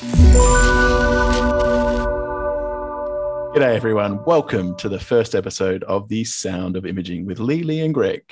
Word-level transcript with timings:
G'day, 0.00 0.56
everyone. 3.76 4.24
Welcome 4.24 4.74
to 4.76 4.88
the 4.88 4.98
first 4.98 5.34
episode 5.34 5.84
of 5.84 6.08
The 6.08 6.24
Sound 6.24 6.76
of 6.76 6.86
Imaging 6.86 7.26
with 7.26 7.38
Lee, 7.38 7.62
Lee, 7.62 7.80
and 7.80 7.92
Greg. 7.92 8.22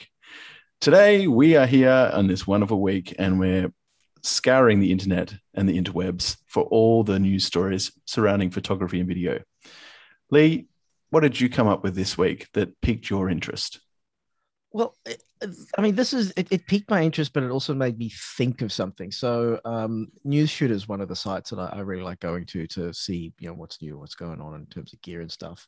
Today, 0.80 1.26
we 1.26 1.56
are 1.56 1.66
here 1.66 2.10
on 2.14 2.26
this 2.26 2.46
wonderful 2.46 2.80
week 2.80 3.14
and 3.18 3.38
we're 3.38 3.70
scouring 4.22 4.80
the 4.80 4.90
internet 4.90 5.34
and 5.52 5.68
the 5.68 5.78
interwebs 5.78 6.38
for 6.46 6.62
all 6.62 7.04
the 7.04 7.18
news 7.18 7.44
stories 7.44 7.92
surrounding 8.06 8.48
photography 8.48 9.00
and 9.00 9.08
video. 9.08 9.42
Lee, 10.30 10.68
what 11.10 11.20
did 11.20 11.38
you 11.38 11.50
come 11.50 11.68
up 11.68 11.82
with 11.82 11.94
this 11.94 12.16
week 12.16 12.48
that 12.54 12.80
piqued 12.80 13.10
your 13.10 13.28
interest? 13.28 13.80
Well, 14.72 14.96
I 15.76 15.80
mean, 15.80 15.94
this 15.94 16.12
is 16.12 16.32
it, 16.36 16.48
it, 16.50 16.66
piqued 16.66 16.90
my 16.90 17.02
interest, 17.02 17.32
but 17.32 17.42
it 17.42 17.50
also 17.50 17.74
made 17.74 17.98
me 17.98 18.10
think 18.36 18.62
of 18.62 18.72
something. 18.72 19.12
So, 19.12 19.60
um, 19.64 20.08
Newsshoot 20.26 20.70
is 20.70 20.88
one 20.88 21.00
of 21.00 21.08
the 21.08 21.16
sites 21.16 21.50
that 21.50 21.58
I, 21.58 21.66
I, 21.76 21.80
really 21.80 22.02
like 22.02 22.20
going 22.20 22.44
to 22.46 22.66
to 22.66 22.92
see, 22.92 23.32
you 23.38 23.48
know, 23.48 23.54
what's 23.54 23.80
new, 23.80 23.98
what's 23.98 24.14
going 24.14 24.40
on 24.40 24.54
in 24.54 24.66
terms 24.66 24.92
of 24.92 25.00
gear 25.02 25.20
and 25.20 25.30
stuff. 25.30 25.66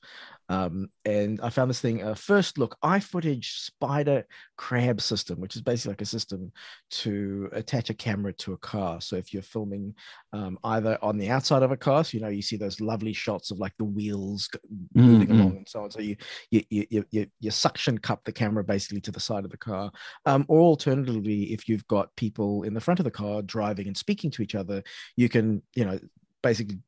Um, 0.48 0.88
and 1.04 1.40
I 1.40 1.50
found 1.50 1.70
this 1.70 1.80
thing, 1.80 2.02
uh, 2.02 2.14
first 2.14 2.58
look, 2.58 2.76
iFootage 2.82 3.64
spider 3.64 4.26
crab 4.56 5.00
system, 5.00 5.40
which 5.40 5.54
is 5.56 5.62
basically 5.62 5.92
like 5.92 6.02
a 6.02 6.06
system 6.06 6.50
to 6.90 7.48
attach 7.52 7.90
a 7.90 7.94
camera 7.94 8.32
to 8.34 8.54
a 8.54 8.58
car. 8.58 9.00
So 9.00 9.16
if 9.16 9.32
you're 9.32 9.42
filming 9.42 9.94
um, 10.32 10.58
either 10.64 10.98
on 11.02 11.16
the 11.16 11.30
outside 11.30 11.62
of 11.62 11.70
a 11.70 11.76
car, 11.76 12.02
so 12.02 12.16
you 12.16 12.22
know 12.22 12.28
you 12.28 12.42
see 12.42 12.56
those 12.56 12.80
lovely 12.80 13.12
shots 13.12 13.50
of 13.50 13.58
like 13.58 13.72
the 13.78 13.84
wheels 13.84 14.48
moving 14.94 15.28
mm-hmm. 15.28 15.40
along 15.40 15.56
and 15.58 15.68
so 15.68 15.84
on. 15.84 15.90
So 15.90 16.00
you 16.00 16.16
you, 16.50 16.64
you 16.70 17.04
you 17.10 17.26
you 17.38 17.50
suction 17.50 17.98
cup 17.98 18.24
the 18.24 18.32
camera 18.32 18.64
basically 18.64 19.00
to 19.02 19.12
the 19.12 19.20
side 19.20 19.44
of 19.44 19.50
the 19.50 19.59
car, 19.60 19.92
um, 20.26 20.44
or 20.48 20.60
alternatively, 20.60 21.52
if 21.52 21.68
you've 21.68 21.86
got 21.86 22.14
people 22.16 22.62
in 22.64 22.74
the 22.74 22.80
front 22.80 23.00
of 23.00 23.04
the 23.04 23.10
car 23.10 23.42
driving 23.42 23.86
and 23.86 23.96
speaking 23.96 24.30
to 24.32 24.42
each 24.42 24.54
other, 24.54 24.82
you 25.16 25.28
can 25.28 25.62
you 25.74 25.84
know 25.84 25.98
basically 26.42 26.78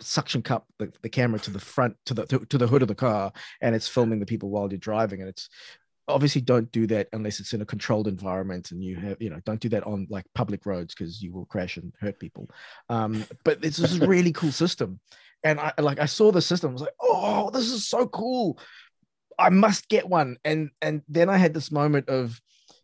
suction 0.00 0.42
cup 0.42 0.66
the, 0.78 0.92
the 1.02 1.08
camera 1.08 1.38
to 1.38 1.50
the 1.50 1.58
front 1.58 1.96
to 2.04 2.12
the 2.12 2.26
to, 2.26 2.38
to, 2.46 2.58
the 2.58 2.66
hood 2.66 2.82
of 2.82 2.88
the 2.88 2.94
car 2.94 3.32
and 3.62 3.74
it's 3.74 3.88
filming 3.88 4.20
the 4.20 4.26
people 4.26 4.50
while 4.50 4.68
you're 4.68 4.78
driving 4.78 5.20
and 5.20 5.28
it's 5.28 5.48
obviously 6.08 6.40
don't 6.40 6.70
do 6.70 6.86
that 6.86 7.08
unless 7.12 7.40
it's 7.40 7.52
in 7.52 7.62
a 7.62 7.66
controlled 7.66 8.06
environment 8.06 8.70
and 8.70 8.84
you 8.84 8.96
have 8.96 9.16
you 9.20 9.30
know 9.30 9.40
don't 9.44 9.60
do 9.60 9.68
that 9.68 9.84
on 9.84 10.06
like 10.08 10.24
public 10.34 10.64
roads 10.66 10.94
because 10.94 11.22
you 11.22 11.32
will 11.32 11.46
crash 11.46 11.76
and 11.76 11.92
hurt 12.00 12.18
people. 12.20 12.48
Um 12.88 13.24
but 13.44 13.64
it's 13.64 13.78
this 13.78 13.98
really 13.98 14.32
cool 14.32 14.52
system 14.52 15.00
and 15.44 15.60
i 15.60 15.72
like 15.78 15.98
i 15.98 16.06
saw 16.06 16.32
the 16.32 16.40
system 16.40 16.70
I 16.70 16.72
was 16.72 16.82
like 16.82 16.94
oh 17.00 17.50
this 17.50 17.70
is 17.70 17.88
so 17.88 18.06
cool 18.06 18.58
i 19.38 19.50
must 19.50 19.88
get 19.88 20.08
one 20.08 20.36
and 20.44 20.70
and 20.82 21.02
then 21.08 21.28
i 21.28 21.36
had 21.36 21.54
this 21.54 21.70
moment 21.70 22.08
of 22.08 22.40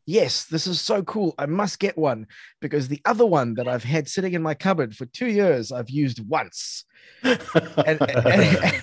yes, 0.07 0.45
this 0.45 0.67
is 0.67 0.81
so 0.81 1.03
cool. 1.03 1.35
I 1.39 1.47
must 1.47 1.79
get 1.79 1.97
one 1.97 2.27
because 2.61 2.89
the 2.89 3.01
other 3.05 3.27
one 3.27 3.55
that 3.55 3.69
I've 3.69 3.85
had 3.85 4.09
sitting 4.09 4.35
in 4.35 4.43
my 4.43 4.55
cupboard 4.55 4.97
for 4.97 5.07
two 5.07 5.29
years, 5.29 5.73
I've 5.73 5.91
used 5.91 6.27
once. 6.29 6.85
and, 7.23 7.41
and, 7.87 8.83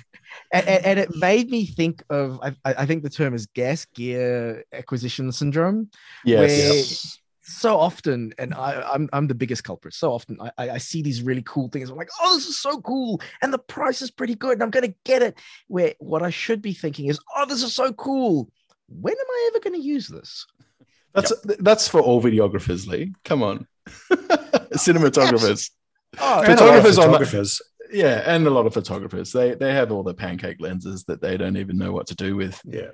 and, 0.51 0.67
and, 0.67 0.99
it 0.99 1.09
made 1.15 1.49
me 1.49 1.65
think 1.65 2.03
of, 2.09 2.39
I, 2.43 2.55
I, 2.65 2.85
think 2.85 3.03
the 3.03 3.09
term 3.09 3.33
is 3.33 3.45
gas 3.47 3.85
gear 3.85 4.63
acquisition 4.73 5.31
syndrome. 5.31 5.89
Yes. 6.25 7.18
So 7.51 7.77
often, 7.77 8.33
and 8.37 8.53
I, 8.53 8.73
am 8.73 8.83
I'm, 8.93 9.09
I'm 9.13 9.27
the 9.27 9.35
biggest 9.35 9.63
culprit. 9.63 9.93
So 9.93 10.13
often, 10.13 10.37
I, 10.57 10.69
I 10.69 10.77
see 10.77 11.01
these 11.01 11.21
really 11.21 11.43
cool 11.45 11.67
things. 11.69 11.89
I'm 11.89 11.97
like, 11.97 12.09
oh, 12.21 12.35
this 12.35 12.47
is 12.47 12.59
so 12.59 12.79
cool, 12.81 13.21
and 13.41 13.51
the 13.51 13.59
price 13.59 14.01
is 14.01 14.11
pretty 14.11 14.35
good, 14.35 14.53
and 14.53 14.63
I'm 14.63 14.69
gonna 14.69 14.93
get 15.03 15.21
it. 15.21 15.37
Where 15.67 15.93
what 15.99 16.21
I 16.21 16.29
should 16.29 16.61
be 16.61 16.73
thinking 16.73 17.07
is, 17.07 17.19
oh, 17.35 17.45
this 17.45 17.63
is 17.63 17.73
so 17.73 17.91
cool. 17.93 18.49
When 18.89 19.13
am 19.13 19.25
I 19.29 19.49
ever 19.51 19.59
going 19.59 19.79
to 19.79 19.87
use 19.87 20.07
this? 20.07 20.45
That's 21.13 21.31
yep. 21.47 21.57
that's 21.59 21.87
for 21.87 22.01
all 22.01 22.21
videographers, 22.21 22.87
Lee. 22.87 23.13
Come 23.25 23.41
on, 23.41 23.67
cinematographers, 23.87 25.71
oh, 26.19 26.43
photographers, 26.43 26.95
photographers. 26.95 27.61
The, 27.89 27.97
yeah, 27.97 28.23
and 28.25 28.45
a 28.45 28.49
lot 28.51 28.67
of 28.67 28.73
photographers. 28.73 29.31
They 29.31 29.55
they 29.55 29.73
have 29.73 29.91
all 29.91 30.03
the 30.03 30.13
pancake 30.13 30.57
lenses 30.59 31.03
that 31.05 31.21
they 31.21 31.35
don't 31.35 31.57
even 31.57 31.77
know 31.77 31.91
what 31.91 32.07
to 32.07 32.15
do 32.15 32.35
with. 32.35 32.61
Yeah. 32.63 32.91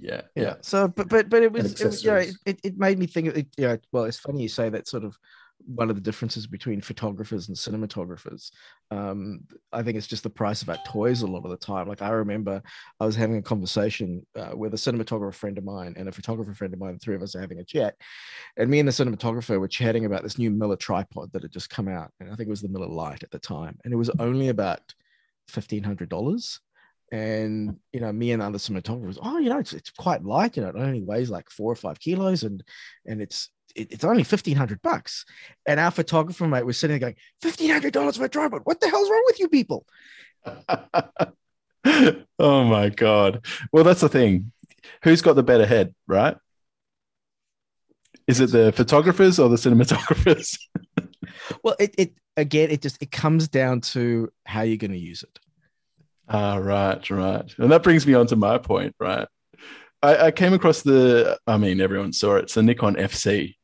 Yeah, 0.00 0.22
yeah. 0.34 0.56
So, 0.60 0.88
but 0.88 1.08
but 1.08 1.28
but 1.28 1.42
it 1.42 1.52
was, 1.52 1.80
it 1.80 1.86
was 1.86 2.04
yeah, 2.04 2.24
it, 2.46 2.60
it 2.62 2.78
made 2.78 2.98
me 2.98 3.06
think. 3.06 3.28
It, 3.28 3.48
yeah, 3.56 3.76
well, 3.92 4.04
it's 4.04 4.18
funny 4.18 4.42
you 4.42 4.48
say 4.48 4.68
that 4.68 4.88
sort 4.88 5.04
of 5.04 5.18
one 5.66 5.88
of 5.88 5.96
the 5.96 6.02
differences 6.02 6.46
between 6.46 6.80
photographers 6.80 7.48
and 7.48 7.56
cinematographers. 7.56 8.50
Um, 8.90 9.44
I 9.72 9.82
think 9.82 9.96
it's 9.96 10.06
just 10.06 10.22
the 10.22 10.30
price 10.30 10.62
of 10.62 10.68
our 10.68 10.78
toys 10.86 11.22
a 11.22 11.26
lot 11.26 11.44
of 11.44 11.50
the 11.50 11.56
time. 11.56 11.88
Like 11.88 12.02
I 12.02 12.10
remember 12.10 12.62
I 13.00 13.06
was 13.06 13.16
having 13.16 13.36
a 13.36 13.42
conversation 13.42 14.26
uh, 14.36 14.50
with 14.54 14.74
a 14.74 14.76
cinematographer 14.76 15.34
friend 15.34 15.56
of 15.56 15.64
mine 15.64 15.94
and 15.96 16.08
a 16.08 16.12
photographer 16.12 16.54
friend 16.54 16.74
of 16.74 16.80
mine. 16.80 16.94
The 16.94 16.98
three 16.98 17.14
of 17.14 17.22
us 17.22 17.34
are 17.34 17.40
having 17.40 17.60
a 17.60 17.64
chat, 17.64 17.94
and 18.56 18.68
me 18.68 18.78
and 18.78 18.88
the 18.88 18.92
cinematographer 18.92 19.58
were 19.58 19.68
chatting 19.68 20.04
about 20.04 20.22
this 20.22 20.38
new 20.38 20.50
Miller 20.50 20.76
tripod 20.76 21.32
that 21.32 21.42
had 21.42 21.52
just 21.52 21.70
come 21.70 21.88
out, 21.88 22.10
and 22.20 22.30
I 22.30 22.34
think 22.34 22.48
it 22.48 22.50
was 22.50 22.62
the 22.62 22.68
Miller 22.68 22.88
Lite 22.88 23.22
at 23.22 23.30
the 23.30 23.38
time, 23.38 23.78
and 23.84 23.92
it 23.92 23.96
was 23.96 24.10
only 24.18 24.48
about 24.48 24.80
fifteen 25.48 25.82
hundred 25.82 26.08
dollars. 26.08 26.60
And 27.12 27.76
you 27.92 28.00
know, 28.00 28.12
me 28.12 28.32
and 28.32 28.42
other 28.42 28.58
cinematographers, 28.58 29.18
oh, 29.22 29.38
you 29.38 29.48
know, 29.48 29.58
it's, 29.58 29.72
it's 29.72 29.90
quite 29.90 30.24
light. 30.24 30.56
You 30.56 30.62
know, 30.62 30.70
it 30.70 30.76
only 30.76 31.02
weighs 31.02 31.30
like 31.30 31.50
four 31.50 31.70
or 31.70 31.76
five 31.76 32.00
kilos, 32.00 32.42
and 32.42 32.62
and 33.06 33.20
it's 33.22 33.50
it, 33.76 33.92
it's 33.92 34.04
only 34.04 34.24
fifteen 34.24 34.56
hundred 34.56 34.82
bucks. 34.82 35.24
And 35.66 35.78
our 35.78 35.90
photographer 35.90 36.48
mate 36.48 36.66
was 36.66 36.78
sitting 36.78 36.98
there 36.98 37.10
going, 37.10 37.16
fifteen 37.40 37.70
hundred 37.70 37.92
dollars 37.92 38.16
for 38.16 38.24
a 38.24 38.28
tripod. 38.28 38.62
What 38.64 38.80
the 38.80 38.88
hell's 38.88 39.10
wrong 39.10 39.22
with 39.26 39.40
you 39.40 39.48
people? 39.48 39.86
oh 42.38 42.64
my 42.64 42.88
god. 42.88 43.44
Well, 43.72 43.84
that's 43.84 44.00
the 44.00 44.08
thing. 44.08 44.52
Who's 45.02 45.22
got 45.22 45.34
the 45.34 45.42
better 45.42 45.66
head, 45.66 45.94
right? 46.06 46.36
Is 48.26 48.40
it 48.40 48.50
the 48.50 48.72
photographers 48.72 49.38
or 49.38 49.48
the 49.48 49.56
cinematographers? 49.56 50.58
well, 51.62 51.76
it, 51.78 51.94
it 51.98 52.14
again, 52.36 52.70
it 52.70 52.82
just 52.82 53.02
it 53.02 53.10
comes 53.10 53.48
down 53.48 53.80
to 53.80 54.30
how 54.46 54.62
you're 54.62 54.78
going 54.78 54.92
to 54.92 54.98
use 54.98 55.22
it. 55.22 55.38
Ah, 56.28 56.56
right, 56.56 57.10
right. 57.10 57.54
And 57.58 57.70
that 57.70 57.82
brings 57.82 58.06
me 58.06 58.14
on 58.14 58.26
to 58.28 58.36
my 58.36 58.58
point, 58.58 58.94
right? 58.98 59.28
I, 60.02 60.26
I, 60.26 60.30
came 60.30 60.52
across 60.52 60.82
the, 60.82 61.38
I 61.46 61.56
mean, 61.56 61.80
everyone 61.80 62.12
saw 62.12 62.36
it. 62.36 62.44
It's 62.44 62.54
the 62.54 62.62
Nikon 62.62 62.96
FC, 62.96 63.56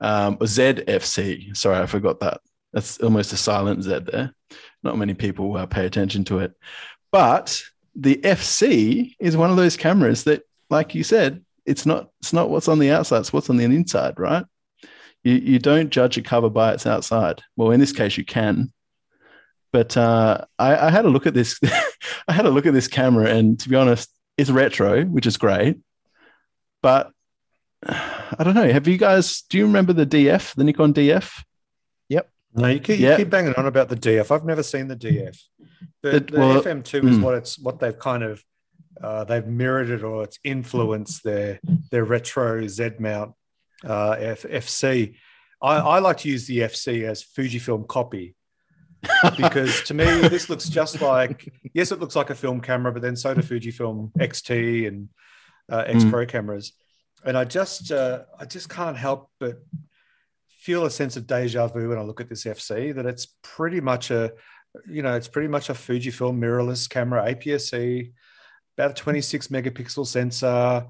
um, 0.00 0.34
or 0.34 0.46
ZFC. 0.46 1.56
Sorry, 1.56 1.78
I 1.78 1.86
forgot 1.86 2.20
that. 2.20 2.40
That's 2.72 2.98
almost 2.98 3.32
a 3.32 3.36
silent 3.36 3.82
Z 3.82 4.00
there. 4.10 4.34
Not 4.82 4.98
many 4.98 5.14
people 5.14 5.56
uh, 5.56 5.66
pay 5.66 5.86
attention 5.86 6.24
to 6.24 6.38
it. 6.40 6.52
But 7.12 7.62
the 7.94 8.16
FC 8.16 9.14
is 9.18 9.36
one 9.36 9.50
of 9.50 9.56
those 9.56 9.76
cameras 9.76 10.24
that, 10.24 10.42
like 10.68 10.94
you 10.94 11.02
said, 11.02 11.44
it's 11.66 11.84
not 11.84 12.10
it's 12.20 12.32
not 12.32 12.48
what's 12.50 12.68
on 12.68 12.78
the 12.78 12.90
outside, 12.90 13.18
it's 13.18 13.32
what's 13.32 13.50
on 13.50 13.56
the 13.56 13.64
inside, 13.64 14.18
right? 14.18 14.44
You 15.22 15.34
you 15.34 15.58
don't 15.58 15.90
judge 15.90 16.16
a 16.16 16.22
cover 16.22 16.48
by 16.48 16.72
its 16.72 16.86
outside. 16.86 17.42
Well, 17.56 17.72
in 17.72 17.80
this 17.80 17.92
case, 17.92 18.16
you 18.16 18.24
can. 18.24 18.72
But 19.72 19.96
uh, 19.96 20.44
I, 20.58 20.86
I 20.86 20.90
had 20.90 21.04
a 21.04 21.10
look 21.10 21.26
at 21.26 21.34
this. 21.34 21.60
I 22.28 22.32
had 22.32 22.46
a 22.46 22.50
look 22.50 22.66
at 22.66 22.72
this 22.72 22.88
camera, 22.88 23.26
and 23.26 23.58
to 23.60 23.68
be 23.68 23.76
honest, 23.76 24.10
it's 24.36 24.50
retro, 24.50 25.04
which 25.04 25.26
is 25.26 25.36
great. 25.36 25.78
But 26.82 27.10
I 27.86 28.42
don't 28.44 28.54
know. 28.54 28.70
Have 28.70 28.88
you 28.88 28.98
guys? 28.98 29.42
Do 29.42 29.58
you 29.58 29.66
remember 29.66 29.92
the 29.92 30.06
DF, 30.06 30.54
the 30.54 30.64
Nikon 30.64 30.94
DF? 30.94 31.42
Yep. 32.08 32.30
No, 32.54 32.68
you 32.68 32.80
keep, 32.80 33.00
yep. 33.00 33.18
you 33.18 33.24
keep 33.24 33.30
banging 33.30 33.54
on 33.54 33.66
about 33.66 33.88
the 33.88 33.96
DF. 33.96 34.30
I've 34.30 34.44
never 34.44 34.62
seen 34.62 34.88
the 34.88 34.96
DF. 34.96 35.38
But 36.02 36.28
the, 36.28 36.32
the 36.32 36.40
well, 36.40 36.62
FM2 36.62 37.08
is 37.08 37.18
mm. 37.18 37.22
what 37.22 37.34
it's 37.34 37.58
what 37.58 37.78
they've 37.78 37.98
kind 37.98 38.22
of 38.22 38.42
uh, 39.02 39.24
they've 39.24 39.46
mirrored 39.46 39.90
it 39.90 40.02
or 40.02 40.24
it's 40.24 40.38
influenced 40.44 41.24
their 41.24 41.60
their 41.90 42.04
retro 42.04 42.66
Z 42.66 42.92
mount 42.98 43.34
uh, 43.84 44.16
F, 44.18 44.42
FC. 44.42 45.16
I, 45.62 45.76
I 45.76 45.98
like 45.98 46.18
to 46.18 46.28
use 46.28 46.46
the 46.46 46.58
FC 46.60 47.02
as 47.04 47.22
Fujifilm 47.22 47.86
copy 47.86 48.34
because 49.36 49.82
to 49.82 49.94
me 49.94 50.04
this 50.28 50.50
looks 50.50 50.68
just 50.68 51.00
like 51.00 51.52
yes, 51.74 51.92
it 51.92 52.00
looks 52.00 52.16
like 52.16 52.30
a 52.30 52.34
film 52.34 52.60
camera, 52.60 52.92
but 52.92 53.02
then 53.02 53.16
so 53.16 53.34
do 53.34 53.40
Fujifilm 53.40 54.12
XT 54.18 54.88
and 54.88 55.08
uh, 55.70 55.84
X 55.86 56.04
Pro 56.04 56.24
mm. 56.24 56.28
cameras 56.28 56.72
and 57.24 57.36
I 57.36 57.44
just 57.44 57.90
uh, 57.92 58.20
I 58.38 58.44
just 58.44 58.68
can't 58.68 58.96
help 58.96 59.30
but 59.38 59.62
feel 60.48 60.84
a 60.84 60.90
sense 60.90 61.16
of 61.16 61.26
deja 61.26 61.66
vu 61.68 61.88
when 61.88 61.98
I 61.98 62.02
look 62.02 62.20
at 62.20 62.28
this 62.28 62.44
FC 62.44 62.94
that 62.94 63.06
it's 63.06 63.28
pretty 63.42 63.80
much 63.80 64.10
a 64.10 64.32
you 64.88 65.02
know 65.02 65.14
it's 65.14 65.28
pretty 65.28 65.48
much 65.48 65.70
a 65.70 65.74
Fujifilm 65.74 66.38
mirrorless 66.38 66.88
camera 66.88 67.34
APS-C 67.34 68.12
about 68.76 68.92
a 68.92 68.94
26 68.94 69.48
megapixel 69.48 70.06
sensor 70.06 70.86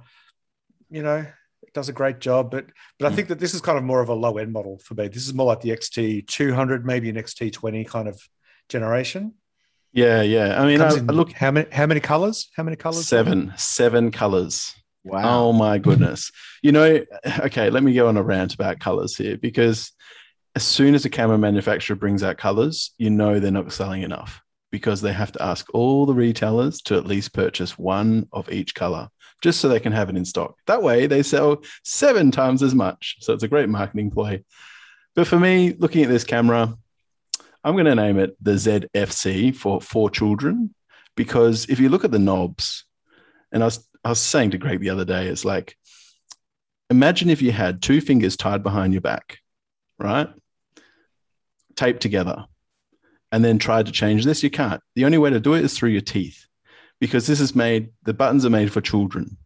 you 0.90 1.02
know 1.02 1.24
does 1.72 1.88
a 1.88 1.92
great 1.92 2.18
job 2.18 2.50
but 2.50 2.66
but 2.98 3.06
I 3.06 3.10
hmm. 3.10 3.16
think 3.16 3.28
that 3.28 3.38
this 3.38 3.54
is 3.54 3.60
kind 3.60 3.78
of 3.78 3.84
more 3.84 4.00
of 4.00 4.08
a 4.08 4.14
low 4.14 4.38
end 4.38 4.52
model 4.52 4.78
for 4.78 4.94
me. 4.94 5.08
This 5.08 5.26
is 5.26 5.34
more 5.34 5.46
like 5.46 5.60
the 5.60 5.70
XT 5.70 6.26
200 6.26 6.84
maybe 6.84 7.08
an 7.10 7.16
XT 7.16 7.52
20 7.52 7.84
kind 7.84 8.08
of 8.08 8.20
generation. 8.68 9.34
Yeah 9.92 10.22
yeah. 10.22 10.60
I 10.60 10.66
mean 10.66 10.80
I, 10.80 10.90
look 10.90 11.32
how 11.32 11.50
many 11.50 11.68
how 11.70 11.86
many 11.86 12.00
colors? 12.00 12.50
How 12.56 12.62
many 12.62 12.76
colors? 12.76 13.06
Seven 13.06 13.52
seven 13.56 14.10
colors. 14.10 14.74
Wow. 15.04 15.46
Oh 15.46 15.52
my 15.52 15.78
goodness. 15.78 16.30
You 16.62 16.72
know, 16.72 17.00
okay, 17.38 17.70
let 17.70 17.82
me 17.82 17.94
go 17.94 18.06
on 18.08 18.18
a 18.18 18.22
rant 18.22 18.52
about 18.52 18.80
colors 18.80 19.16
here 19.16 19.38
because 19.38 19.92
as 20.54 20.62
soon 20.62 20.94
as 20.94 21.06
a 21.06 21.08
camera 21.08 21.38
manufacturer 21.38 21.96
brings 21.96 22.22
out 22.22 22.36
colors, 22.36 22.92
you 22.98 23.08
know 23.08 23.40
they're 23.40 23.50
not 23.50 23.72
selling 23.72 24.02
enough 24.02 24.42
because 24.70 25.00
they 25.00 25.12
have 25.12 25.32
to 25.32 25.42
ask 25.42 25.66
all 25.74 26.04
the 26.04 26.12
retailers 26.12 26.82
to 26.82 26.96
at 26.96 27.06
least 27.06 27.32
purchase 27.32 27.78
one 27.78 28.28
of 28.32 28.52
each 28.52 28.74
color 28.74 29.08
just 29.40 29.60
so 29.60 29.68
they 29.68 29.80
can 29.80 29.92
have 29.92 30.10
it 30.10 30.16
in 30.16 30.24
stock. 30.24 30.56
That 30.66 30.82
way 30.82 31.06
they 31.06 31.22
sell 31.22 31.62
seven 31.84 32.30
times 32.30 32.62
as 32.62 32.74
much. 32.74 33.16
So 33.20 33.32
it's 33.32 33.42
a 33.42 33.48
great 33.48 33.68
marketing 33.68 34.10
play. 34.10 34.44
But 35.14 35.26
for 35.26 35.38
me, 35.38 35.74
looking 35.78 36.02
at 36.02 36.08
this 36.08 36.24
camera, 36.24 36.76
I'm 37.64 37.74
going 37.74 37.86
to 37.86 37.94
name 37.94 38.18
it 38.18 38.36
the 38.42 38.52
ZFC 38.52 39.54
for 39.54 39.80
four 39.80 40.10
children 40.10 40.74
because 41.16 41.66
if 41.68 41.80
you 41.80 41.88
look 41.88 42.04
at 42.04 42.10
the 42.10 42.18
knobs, 42.18 42.84
and 43.52 43.62
I 43.62 43.66
was 43.66 43.86
I 44.04 44.10
was 44.10 44.20
saying 44.20 44.52
to 44.52 44.58
Greg 44.58 44.80
the 44.80 44.90
other 44.90 45.04
day, 45.04 45.26
it's 45.26 45.44
like 45.44 45.76
imagine 46.88 47.28
if 47.28 47.42
you 47.42 47.52
had 47.52 47.82
two 47.82 48.00
fingers 48.00 48.36
tied 48.36 48.62
behind 48.62 48.94
your 48.94 49.02
back, 49.02 49.38
right? 49.98 50.28
Taped 51.76 52.00
together, 52.00 52.46
and 53.32 53.44
then 53.44 53.58
tried 53.58 53.86
to 53.86 53.92
change 53.92 54.24
this. 54.24 54.42
You 54.42 54.50
can't. 54.50 54.80
The 54.94 55.04
only 55.04 55.18
way 55.18 55.30
to 55.30 55.40
do 55.40 55.54
it 55.54 55.64
is 55.64 55.76
through 55.76 55.90
your 55.90 56.00
teeth 56.00 56.46
because 57.00 57.26
this 57.26 57.40
is 57.40 57.54
made, 57.54 57.90
the 58.04 58.14
buttons 58.14 58.44
are 58.44 58.50
made 58.50 58.72
for 58.72 58.80
children. 58.80 59.36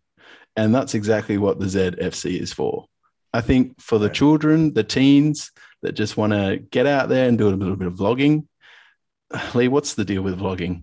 And 0.57 0.75
that's 0.75 0.95
exactly 0.95 1.39
what 1.39 1.59
the 1.59 1.67
ZFC 1.67 2.41
is 2.41 2.53
for. 2.53 2.87
I 3.33 3.41
think 3.41 3.81
for 3.81 3.99
the 3.99 4.09
children, 4.09 4.75
the 4.75 4.85
teens 4.85 5.51
that 5.83 5.93
just 5.93 6.17
want 6.17 6.33
to 6.33 6.59
get 6.71 6.87
out 6.87 7.09
there 7.09 7.29
and 7.29 7.37
do 7.37 7.49
a 7.49 7.51
little 7.51 7.77
bit 7.77 7.89
of 7.89 7.95
vlogging. 7.95 8.47
Lee, 9.55 9.69
what's 9.69 9.95
the 9.95 10.05
deal 10.05 10.23
with 10.23 10.39
vlogging? 10.39 10.83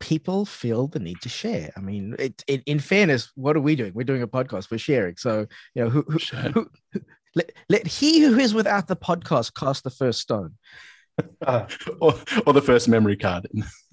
people 0.00 0.44
feel 0.44 0.86
the 0.88 0.98
need 0.98 1.20
to 1.22 1.28
share. 1.28 1.70
I 1.76 1.80
mean, 1.80 2.16
it, 2.18 2.42
it, 2.46 2.62
in 2.66 2.78
fairness, 2.78 3.30
what 3.34 3.56
are 3.56 3.60
we 3.60 3.76
doing? 3.76 3.92
We're 3.94 4.04
doing 4.04 4.22
a 4.22 4.28
podcast. 4.28 4.70
We're 4.70 4.78
sharing. 4.78 5.16
So, 5.16 5.46
you 5.74 5.84
know, 5.84 5.90
who, 5.90 6.02
who, 6.02 6.18
who, 6.50 6.70
let, 7.34 7.52
let 7.68 7.86
he 7.86 8.20
who 8.20 8.38
is 8.38 8.52
without 8.52 8.88
the 8.88 8.96
podcast 8.96 9.54
cast 9.54 9.84
the 9.84 9.90
first 9.90 10.20
stone. 10.20 10.54
Uh, 11.46 11.66
or, 12.00 12.14
or 12.46 12.52
the 12.52 12.62
first 12.62 12.88
memory 12.88 13.16
card. 13.16 13.48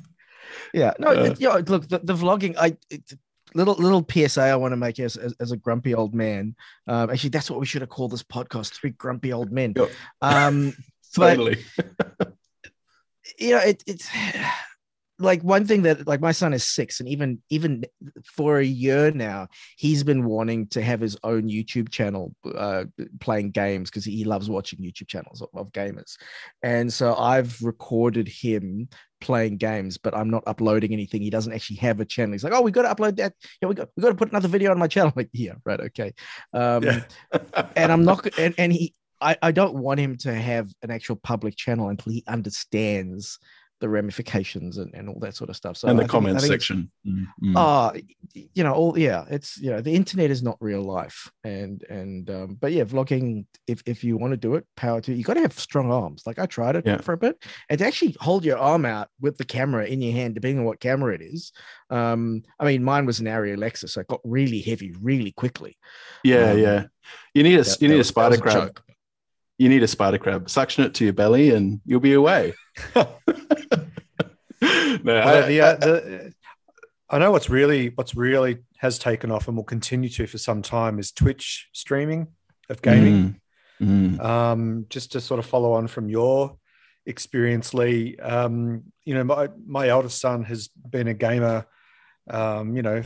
yeah. 0.73 0.94
No, 1.00 1.07
uh, 1.09 1.35
you 1.38 1.50
know, 1.50 1.57
look, 1.68 1.88
the, 1.88 2.00
the 2.00 2.13
vlogging, 2.13 2.56
I, 2.57 2.77
it, 2.89 3.13
little 3.53 3.75
little 3.75 4.06
PSA 4.09 4.41
I 4.41 4.56
want 4.56 4.71
to 4.71 4.77
make 4.77 5.00
as, 5.00 5.18
as, 5.18 5.33
as 5.39 5.51
a 5.51 5.57
grumpy 5.57 5.94
old 5.94 6.13
man. 6.13 6.56
Um, 6.88 7.09
actually, 7.09 7.31
that's 7.31 7.50
what 7.50 7.59
we 7.59 7.65
should 7.65 7.81
have 7.81 7.89
called 7.89 8.12
this 8.12 8.23
podcast: 8.23 8.73
three 8.73 8.91
grumpy 8.91 9.33
old 9.33 9.51
men. 9.51 9.73
Um, 10.21 10.73
totally. 11.15 11.63
But, 11.77 12.33
you 13.38 13.51
know, 13.51 13.59
it, 13.59 13.83
it's 13.88 14.09
like 15.21 15.41
one 15.44 15.65
thing 15.65 15.83
that 15.83 16.07
like 16.07 16.21
my 16.21 16.31
son 16.31 16.53
is 16.53 16.63
six 16.63 17.00
and 17.00 17.07
even 17.07 17.41
even 17.50 17.83
for 18.23 18.59
a 18.59 18.65
year 18.65 19.12
now 19.12 19.47
he's 19.77 20.03
been 20.03 20.25
wanting 20.25 20.68
to 20.68 20.81
have 20.81 21.00
his 21.00 21.18
own 21.23 21.44
youtube 21.44 21.89
channel 21.89 22.33
uh, 22.56 22.83
playing 23.19 23.51
games 23.51 23.89
because 23.89 24.06
he 24.06 24.23
loves 24.23 24.50
watching 24.50 24.79
youtube 24.79 25.07
channels 25.07 25.41
of, 25.41 25.50
of, 25.53 25.71
gamers. 25.71 26.18
And 26.63 26.91
so 26.91 27.15
i've 27.15 27.62
recorded 27.62 28.27
him 28.27 28.89
playing 29.19 29.57
games 29.57 29.97
but 29.97 30.15
i'm 30.15 30.29
not 30.29 30.44
uploading 30.47 30.94
anything. 30.94 31.21
He 31.21 31.29
doesn't 31.29 31.53
actually 31.53 31.77
have 31.77 32.00
a 32.00 32.06
channel. 32.06 32.33
He's 32.33 32.44
like 32.44 32.53
oh 32.53 32.62
we 32.62 32.71
got 32.71 32.83
to 32.83 32.95
upload 32.95 33.15
that. 33.17 33.33
Yeah 33.62 33.69
we 33.69 33.75
got 33.75 33.89
we 33.95 34.01
got 34.01 34.09
to 34.09 34.15
put 34.15 34.31
another 34.31 34.47
video 34.47 34.71
on 34.71 34.79
my 34.79 34.88
channel. 34.88 35.09
I'm 35.09 35.13
like 35.15 35.29
yeah 35.33 35.53
right 35.63 35.79
okay. 35.79 36.13
Um 36.53 36.83
yeah. 36.83 37.03
and 37.75 37.91
i'm 37.91 38.03
not 38.03 38.27
and, 38.38 38.56
and 38.57 38.74
he 38.74 38.94
I, 39.21 39.38
I 39.41 39.51
don't 39.51 39.75
want 39.75 40.00
him 40.00 40.17
to 40.17 40.33
have 40.33 40.71
an 40.81 40.89
actual 40.89 41.15
public 41.15 41.56
channel 41.56 41.89
until 41.89 42.12
he 42.12 42.24
understands 42.27 43.38
the 43.81 43.89
ramifications 43.89 44.77
and, 44.77 44.93
and 44.93 45.09
all 45.09 45.19
that 45.19 45.35
sort 45.35 45.49
of 45.49 45.55
stuff. 45.57 45.75
So 45.75 45.89
and 45.89 45.99
the 45.99 46.07
comments 46.07 46.47
section. 46.47 46.89
Mm-hmm. 47.05 47.57
Uh, 47.57 47.91
you 48.33 48.63
know, 48.63 48.73
all 48.73 48.97
yeah, 48.97 49.25
it's 49.29 49.57
you 49.57 49.71
know, 49.71 49.81
the 49.81 49.93
internet 49.93 50.31
is 50.31 50.41
not 50.41 50.57
real 50.61 50.83
life. 50.83 51.29
And 51.43 51.83
and 51.89 52.29
um, 52.29 52.57
but 52.59 52.71
yeah, 52.71 52.83
vlogging, 52.83 53.45
if 53.67 53.81
if 53.85 54.03
you 54.03 54.15
want 54.15 54.31
to 54.31 54.37
do 54.37 54.55
it, 54.55 54.65
power 54.77 55.01
to 55.01 55.13
you 55.13 55.23
gotta 55.23 55.41
have 55.41 55.59
strong 55.59 55.91
arms. 55.91 56.23
Like 56.25 56.39
I 56.39 56.45
tried 56.45 56.77
it 56.77 56.85
yeah. 56.85 57.01
for 57.01 57.13
a 57.13 57.17
bit. 57.17 57.43
And 57.69 57.79
to 57.79 57.85
actually 57.85 58.15
hold 58.21 58.45
your 58.45 58.57
arm 58.57 58.85
out 58.85 59.09
with 59.19 59.37
the 59.37 59.45
camera 59.45 59.85
in 59.85 60.01
your 60.01 60.13
hand, 60.13 60.35
depending 60.35 60.59
on 60.59 60.65
what 60.65 60.79
camera 60.79 61.13
it 61.13 61.21
is. 61.21 61.51
Um, 61.89 62.43
I 62.59 62.65
mean 62.65 62.83
mine 62.83 63.05
was 63.05 63.19
an 63.19 63.25
Arri 63.25 63.55
Alexa, 63.55 63.89
so 63.89 63.99
it 63.99 64.07
got 64.07 64.21
really 64.23 64.61
heavy 64.61 64.93
really 65.01 65.31
quickly. 65.31 65.77
Yeah, 66.23 66.51
um, 66.51 66.59
yeah. 66.59 66.83
You 67.33 67.43
need 67.43 67.59
a 67.59 67.63
that, 67.63 67.81
you 67.81 67.89
need 67.89 67.99
a 67.99 68.03
spider 68.03 68.37
crab. 68.37 68.79
You 69.61 69.69
need 69.69 69.83
a 69.83 69.87
spider 69.87 70.17
crab. 70.17 70.49
Suction 70.49 70.83
it 70.85 70.95
to 70.95 71.03
your 71.03 71.13
belly 71.13 71.51
and 71.51 71.81
you'll 71.85 71.99
be 71.99 72.13
away. 72.13 72.55
no, 72.95 73.05
I, 74.61 75.41
the, 75.45 75.61
uh, 75.61 75.75
the, 75.75 76.33
I 77.07 77.19
know 77.19 77.29
what's 77.29 77.47
really 77.47 77.89
what's 77.89 78.15
really 78.15 78.57
has 78.77 78.97
taken 78.97 79.29
off 79.29 79.47
and 79.47 79.55
will 79.55 79.63
continue 79.63 80.09
to 80.09 80.25
for 80.25 80.39
some 80.39 80.63
time 80.63 80.97
is 80.97 81.11
Twitch 81.11 81.69
streaming 81.73 82.29
of 82.71 82.81
gaming. 82.81 83.39
Mm, 83.79 84.17
mm. 84.17 84.25
Um, 84.25 84.87
just 84.89 85.11
to 85.11 85.21
sort 85.21 85.37
of 85.37 85.45
follow 85.45 85.73
on 85.73 85.85
from 85.85 86.09
your 86.09 86.57
experience, 87.05 87.75
Lee. 87.75 88.17
Um, 88.17 88.85
you 89.05 89.13
know, 89.13 89.23
my 89.23 89.49
my 89.67 89.89
eldest 89.89 90.19
son 90.19 90.43
has 90.45 90.69
been 90.69 91.07
a 91.07 91.13
gamer. 91.13 91.67
Um, 92.27 92.75
you 92.75 92.81
know, 92.81 93.03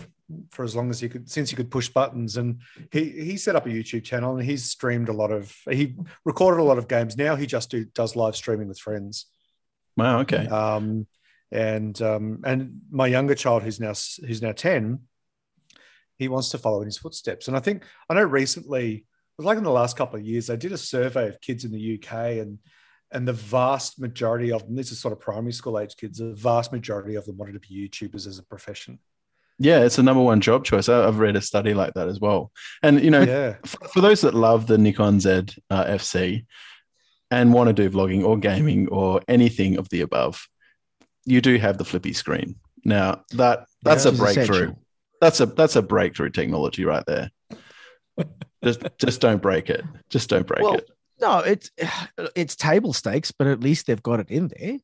for 0.52 0.64
as 0.64 0.76
long 0.76 0.90
as 0.90 1.00
he 1.00 1.10
could 1.10 1.30
since 1.30 1.50
he 1.50 1.56
could 1.56 1.72
push 1.72 1.90
buttons. 1.90 2.38
And 2.38 2.62
he 2.92 3.10
he 3.10 3.38
set 3.38 3.56
up 3.56 3.66
a 3.66 3.70
youtube 3.70 4.04
channel 4.04 4.36
and 4.36 4.46
he's 4.46 4.64
streamed 4.64 5.10
a 5.10 5.14
lot 5.14 5.32
of 5.32 5.56
he 5.70 5.96
recorded 6.24 6.62
a 6.62 6.64
lot 6.64 6.78
of 6.78 6.88
games. 6.88 7.18
Now 7.18 7.36
he 7.36 7.46
just 7.46 7.70
do, 7.70 7.86
does 7.86 8.16
live 8.16 8.36
streaming 8.36 8.68
with 8.68 8.80
friends. 8.80 9.28
Wow 9.98 10.20
okay. 10.20 10.48
Um 10.48 11.08
and 11.52 12.00
um, 12.02 12.42
and 12.44 12.82
my 12.92 13.08
younger 13.08 13.36
child 13.36 13.64
who's 13.64 13.80
now 13.80 13.94
who's 14.28 14.42
now 14.42 14.52
10 14.52 15.00
he 16.18 16.28
wants 16.28 16.50
to 16.50 16.58
follow 16.58 16.82
in 16.82 16.86
his 16.86 16.98
footsteps. 16.98 17.48
And 17.48 17.56
i 17.56 17.60
think 17.60 17.84
i 18.10 18.14
know 18.14 18.24
recently 18.24 18.94
it 18.96 19.04
was 19.38 19.46
like 19.46 19.58
in 19.58 19.64
the 19.64 19.72
last 19.72 19.98
couple 19.98 20.20
of 20.20 20.26
years 20.26 20.48
they 20.48 20.58
did 20.58 20.72
a 20.72 20.78
survey 20.78 21.28
of 21.28 21.42
kids 21.42 21.66
in 21.66 21.72
the 21.72 22.00
uk 22.00 22.12
and 22.14 22.60
and 23.12 23.28
the 23.28 23.34
vast 23.34 24.00
majority 24.00 24.52
of 24.52 24.66
them 24.66 24.76
this 24.76 24.92
is 24.92 25.00
sort 25.00 25.12
of 25.12 25.20
primary 25.20 25.54
school 25.54 25.80
age 25.80 25.96
kids 25.96 26.18
the 26.18 26.34
vast 26.34 26.72
majority 26.72 27.16
of 27.16 27.26
them 27.26 27.38
wanted 27.38 27.54
to 27.54 27.60
be 27.60 27.90
youtubers 27.90 28.28
as 28.28 28.40
a 28.40 28.44
profession 28.44 29.00
yeah, 29.58 29.82
it's 29.82 29.96
the 29.96 30.04
number 30.04 30.22
one 30.22 30.42
job 30.42 30.66
choice. 30.66 30.90
I've 30.90 31.20
read 31.20 31.36
a 31.36 31.42
study 31.42 31.74
like 31.74 31.94
that 31.94 32.08
as 32.08 32.20
well. 32.20 32.52
And 32.84 33.02
you 33.02 33.10
know, 33.10 33.22
yeah. 33.22 33.56
for, 33.66 33.88
for, 33.88 34.02
those 34.02 34.22
that 34.22 34.34
love 34.34 34.68
the 34.68 34.78
Nikon 34.78 35.20
Z 35.20 35.46
uh, 35.70 35.86
FC 35.86 36.46
and 37.32 37.54
want 37.54 37.68
to 37.68 37.74
do 37.74 37.90
vlogging 37.90 38.24
or 38.24 38.38
gaming 38.38 38.88
or 38.90 39.22
anything 39.28 39.78
of 39.78 39.90
the 39.90 40.02
above, 40.02 40.48
you 41.26 41.42
do 41.42 41.58
have 41.58 41.78
the 41.78 41.86
flippy 41.86 42.14
screen. 42.14 42.56
Now 42.84 43.24
that 43.32 43.66
that's 43.82 44.06
yeah, 44.06 44.12
a 44.12 44.16
breakthrough. 44.16 44.44
Essential. 44.44 44.80
That's 45.22 45.40
a 45.40 45.46
that's 45.46 45.76
a 45.76 45.82
breakthrough 45.82 46.30
technology 46.30 46.84
right 46.84 47.04
there. 47.08 47.32
just 48.64 48.82
just 48.98 49.22
don't 49.22 49.42
break 49.42 49.70
it. 49.70 49.84
Just 50.10 50.30
don't 50.30 50.46
break 50.46 50.64
well, 50.64 50.76
it. 50.76 50.90
No, 51.22 51.40
it's 51.40 51.72
it's 52.36 52.56
table 52.56 52.94
stakes, 52.94 53.32
but 53.32 53.48
at 53.48 53.62
least 53.62 53.88
they've 53.88 54.04
got 54.04 54.20
it 54.20 54.30
in 54.30 54.50
there. 54.50 54.80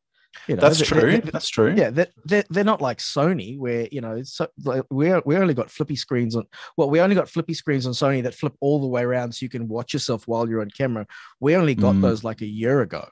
You 0.47 0.55
know, 0.55 0.61
That's 0.61 0.79
they, 0.79 0.85
true. 0.85 1.11
They, 1.11 1.19
they, 1.19 1.29
That's 1.31 1.49
true. 1.49 1.73
Yeah, 1.75 1.89
they're, 1.89 2.45
they're 2.49 2.63
not 2.63 2.81
like 2.81 2.99
Sony, 2.99 3.57
where 3.57 3.87
you 3.91 4.01
know, 4.01 4.23
so, 4.23 4.47
like, 4.63 4.83
we 4.89 5.13
we 5.25 5.37
only 5.37 5.53
got 5.53 5.69
flippy 5.69 5.95
screens 5.95 6.35
on. 6.35 6.45
Well, 6.77 6.89
we 6.89 7.01
only 7.01 7.15
got 7.15 7.29
flippy 7.29 7.53
screens 7.53 7.85
on 7.85 7.93
Sony 7.93 8.23
that 8.23 8.33
flip 8.33 8.53
all 8.59 8.79
the 8.79 8.87
way 8.87 9.03
around, 9.03 9.33
so 9.33 9.43
you 9.43 9.49
can 9.49 9.67
watch 9.67 9.93
yourself 9.93 10.27
while 10.27 10.49
you're 10.49 10.61
on 10.61 10.71
camera. 10.71 11.05
We 11.39 11.55
only 11.55 11.75
got 11.75 11.95
mm. 11.95 12.01
those 12.01 12.23
like 12.23 12.41
a 12.41 12.45
year 12.45 12.81
ago. 12.81 13.07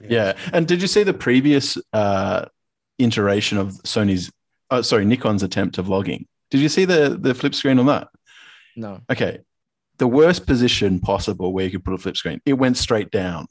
Yeah. 0.00 0.36
And 0.52 0.66
did 0.66 0.80
you 0.80 0.88
see 0.88 1.02
the 1.02 1.12
previous 1.12 1.76
uh, 1.92 2.46
iteration 2.98 3.58
of 3.58 3.72
Sony's, 3.82 4.32
uh, 4.70 4.82
sorry, 4.82 5.04
Nikon's 5.04 5.42
attempt 5.42 5.78
of 5.78 5.86
vlogging? 5.86 6.26
Did 6.50 6.60
you 6.60 6.68
see 6.68 6.86
the 6.86 7.18
the 7.20 7.34
flip 7.34 7.54
screen 7.54 7.78
on 7.78 7.86
that? 7.86 8.08
No. 8.76 9.02
Okay. 9.10 9.40
The 9.98 10.06
worst 10.06 10.46
position 10.46 11.00
possible 11.00 11.52
where 11.52 11.66
you 11.66 11.70
could 11.70 11.84
put 11.84 11.92
a 11.92 11.98
flip 11.98 12.16
screen. 12.16 12.40
It 12.46 12.54
went 12.54 12.78
straight 12.78 13.10
down. 13.10 13.46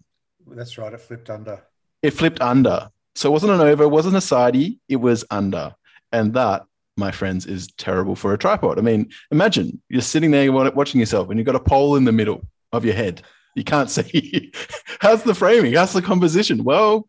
That's 0.48 0.78
right. 0.80 0.92
It 0.92 1.00
flipped 1.00 1.30
under. 1.30 1.62
It 2.02 2.12
flipped 2.12 2.42
under. 2.42 2.90
So 3.16 3.30
it 3.30 3.34
wasn't 3.34 3.54
an 3.54 3.62
over, 3.62 3.84
it 3.84 3.90
wasn't 3.90 4.16
a 4.16 4.22
sidey, 4.22 4.80
it 4.88 4.98
was 4.98 5.26
under. 5.30 5.76
And 6.12 6.34
that, 6.36 6.66
my 6.96 7.12
friends, 7.12 7.46
is 7.46 7.68
terrible 7.78 8.16
for 8.16 8.34
a 8.34 8.38
tripod. 8.38 8.80
I 8.80 8.82
mean, 8.82 9.10
imagine 9.32 9.82
you're 9.90 10.02
sitting 10.02 10.32
there 10.32 10.52
watching 10.52 11.00
yourself 11.00 11.30
and 11.30 11.38
you've 11.38 11.46
got 11.46 11.56
a 11.56 11.60
pole 11.60 11.96
in 11.96 12.06
the 12.06 12.12
middle 12.12 12.42
of 12.72 12.86
your 12.86 12.94
head 12.94 13.22
you 13.56 13.64
can't 13.64 13.90
see. 13.98 14.52
How's 15.00 15.24
the 15.24 15.36
framing? 15.36 15.74
How's 15.74 15.94
the 15.94 16.02
composition? 16.02 16.64
Well, 16.64 17.08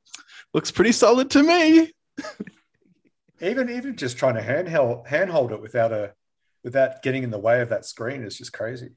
looks 0.53 0.71
pretty 0.71 0.93
solid 0.93 1.31
to 1.31 1.43
me. 1.43 1.93
even 3.41 3.71
even 3.71 3.97
just 3.97 4.19
trying 4.19 4.35
to 4.35 4.43
handheld 4.43 5.07
handhold 5.07 5.53
it 5.53 5.63
without 5.63 5.93
a 5.93 6.13
without 6.63 7.03
getting 7.03 7.23
in 7.23 7.31
the 7.31 7.39
way 7.39 7.63
of 7.63 7.71
that 7.71 7.87
screen 7.87 8.23
is 8.23 8.37
just 8.37 8.53
crazy. 8.53 8.91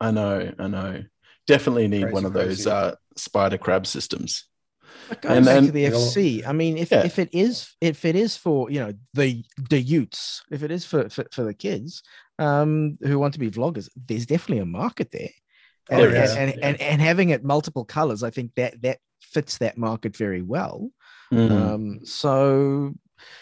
I 0.00 0.10
know, 0.10 0.52
I 0.58 0.68
know. 0.68 1.04
Definitely 1.46 1.88
need 1.88 2.02
crazy, 2.02 2.14
one 2.14 2.24
of 2.24 2.32
those 2.32 2.66
uh, 2.66 2.94
spider 3.16 3.58
crab 3.58 3.86
systems. 3.86 4.44
And 5.24 5.44
then 5.44 5.66
to 5.66 5.72
the 5.72 5.86
FC. 5.86 6.46
I 6.46 6.52
mean, 6.52 6.76
if, 6.76 6.90
yeah. 6.90 7.04
if 7.04 7.18
it 7.18 7.30
is 7.32 7.74
if 7.80 8.04
it 8.04 8.16
is 8.16 8.36
for 8.36 8.70
you 8.70 8.80
know 8.80 8.92
the 9.14 9.44
the 9.70 9.80
youths, 9.80 10.42
if 10.50 10.62
it 10.62 10.70
is 10.70 10.84
for 10.84 11.08
for, 11.08 11.24
for 11.32 11.44
the 11.44 11.54
kids 11.54 12.02
um, 12.38 12.98
who 13.02 13.18
want 13.18 13.34
to 13.34 13.40
be 13.40 13.50
vloggers, 13.50 13.88
there's 14.06 14.26
definitely 14.26 14.62
a 14.62 14.66
market 14.66 15.10
there. 15.10 15.30
Oh, 15.90 16.04
and, 16.04 16.14
and, 16.14 16.38
and, 16.38 16.62
and, 16.62 16.80
and, 16.80 17.02
having 17.02 17.30
it 17.30 17.44
multiple 17.44 17.84
colors, 17.84 18.22
I 18.22 18.30
think 18.30 18.54
that 18.54 18.80
that 18.82 18.98
fits 19.20 19.58
that 19.58 19.76
market 19.76 20.16
very 20.16 20.42
well. 20.42 20.90
Mm. 21.32 21.50
Um, 21.50 22.00
so 22.04 22.94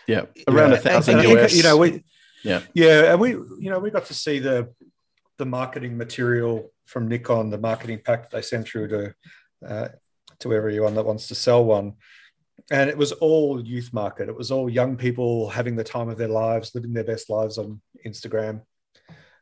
yeah, 0.07 0.23
around 0.49 0.71
yeah, 0.71 0.77
a 0.77 0.81
thousand 0.81 1.23
US. 1.23 1.55
You 1.55 1.63
know, 1.63 1.77
we 1.77 2.05
yeah 2.45 2.63
yeah, 2.75 3.13
and 3.13 3.21
we 3.21 3.31
you 3.31 3.71
know 3.71 3.79
we 3.79 3.91
got 3.91 4.07
to 4.07 4.15
see 4.15 4.39
the 4.39 4.73
the 5.39 5.47
marketing 5.47 5.97
material 5.97 6.71
from 6.87 7.09
Nikon, 7.09 7.51
the 7.51 7.59
marketing 7.59 8.01
pack 8.05 8.23
that 8.23 8.37
they 8.37 8.43
sent 8.43 8.69
through 8.69 8.89
to 8.89 9.15
uh, 9.67 9.89
to 10.41 10.55
everyone 10.55 10.95
that 10.95 11.07
wants 11.07 11.29
to 11.29 11.35
sell 11.35 11.65
one. 11.65 11.95
And 12.71 12.91
it 12.91 12.97
was 12.97 13.13
all 13.13 13.61
youth 13.61 13.93
market. 13.93 14.29
It 14.29 14.37
was 14.37 14.51
all 14.51 14.69
young 14.69 14.97
people 14.97 15.49
having 15.49 15.77
the 15.77 15.85
time 15.85 16.09
of 16.09 16.19
their 16.19 16.29
lives, 16.29 16.75
living 16.75 16.93
their 16.93 17.05
best 17.05 17.31
lives 17.31 17.59
on 17.59 17.81
Instagram. 18.07 18.63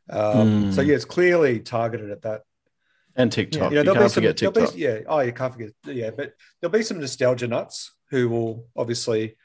Um, 0.09 0.71
mm. 0.71 0.73
So 0.73 0.81
yeah, 0.81 0.95
it's 0.95 1.05
clearly 1.05 1.59
targeted 1.59 2.09
at 2.09 2.23
that 2.23 2.41
And 3.15 3.31
TikTok. 3.31 3.71
Yeah, 3.71 3.79
you, 3.79 3.83
know, 3.83 3.93
you 3.93 3.99
can't 3.99 4.11
some, 4.11 4.21
forget 4.23 4.37
TikTok. 4.37 4.73
Be, 4.73 4.79
yeah. 4.79 4.99
Oh, 5.07 5.19
you 5.19 5.33
can't 5.33 5.53
forget. 5.53 5.71
Yeah, 5.85 6.11
but 6.11 6.33
there'll 6.59 6.71
be 6.71 6.83
some 6.83 6.99
nostalgia 6.99 7.47
nuts 7.47 7.91
who 8.09 8.29
will 8.29 8.67
obviously 8.75 9.35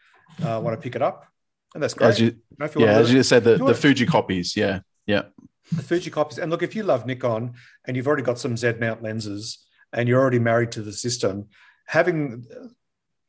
uh, 0.43 0.61
want 0.63 0.79
to 0.79 0.83
pick 0.83 0.97
it 0.97 1.03
up, 1.03 1.27
and 1.75 1.83
that's 1.83 1.95
great. 1.95 2.09
As 2.09 2.21
you, 2.21 2.27
you 2.27 2.57
know, 2.59 2.71
yeah, 2.77 2.93
as 2.93 3.13
you 3.13 3.23
said, 3.23 3.45
the, 3.45 3.57
the 3.59 3.75
Fuji 3.75 4.07
copies. 4.07 4.57
Yeah, 4.57 4.81
yeah. 5.07 5.23
The 5.73 5.83
Fuji 5.83 6.11
copies, 6.11 6.39
and 6.39 6.51
look, 6.51 6.63
if 6.63 6.77
you 6.77 6.83
love 6.83 7.05
Nikon 7.07 7.55
and 7.87 7.97
you've 7.97 8.07
already 8.07 8.23
got 8.23 8.39
some 8.39 8.57
Z 8.57 8.75
mount 8.81 9.03
lenses, 9.03 9.65
and 9.95 10.09
you're 10.09 10.21
already 10.21 10.39
married 10.39 10.73
to 10.73 10.83
the 10.83 10.93
system, 10.93 11.47
having 11.87 12.47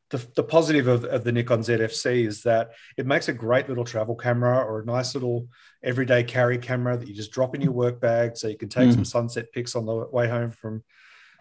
the, 0.10 0.25
the 0.36 0.43
positive 0.43 0.88
of, 0.88 1.03
of 1.05 1.24
the 1.24 1.31
Nikon 1.31 1.62
ZFC 1.62 2.25
is 2.25 2.43
that 2.43 2.72
it 2.98 3.05
makes 3.05 3.27
a 3.27 3.34
great 3.34 3.69
little 3.69 3.84
travel 3.84 4.15
camera 4.15 4.57
or 4.57 4.81
a 4.81 4.86
nice 4.86 5.13
little 5.13 5.48
everyday 5.84 6.24
carry 6.24 6.57
camera 6.57 6.98
that 6.98 7.07
you 7.07 7.13
just 7.13 7.31
drop 7.31 7.55
in 7.55 7.62
your 7.62 7.72
work 7.72 8.00
bag 8.00 8.38
so 8.38 8.48
you 8.48 8.57
can 8.57 8.69
take 8.69 8.89
mm. 8.89 8.93
some 8.93 9.05
sunset 9.05 9.51
pics 9.53 9.75
on 9.75 9.86
the 9.86 9.93
way 9.93 10.27
home 10.27 10.51
from 10.51 10.84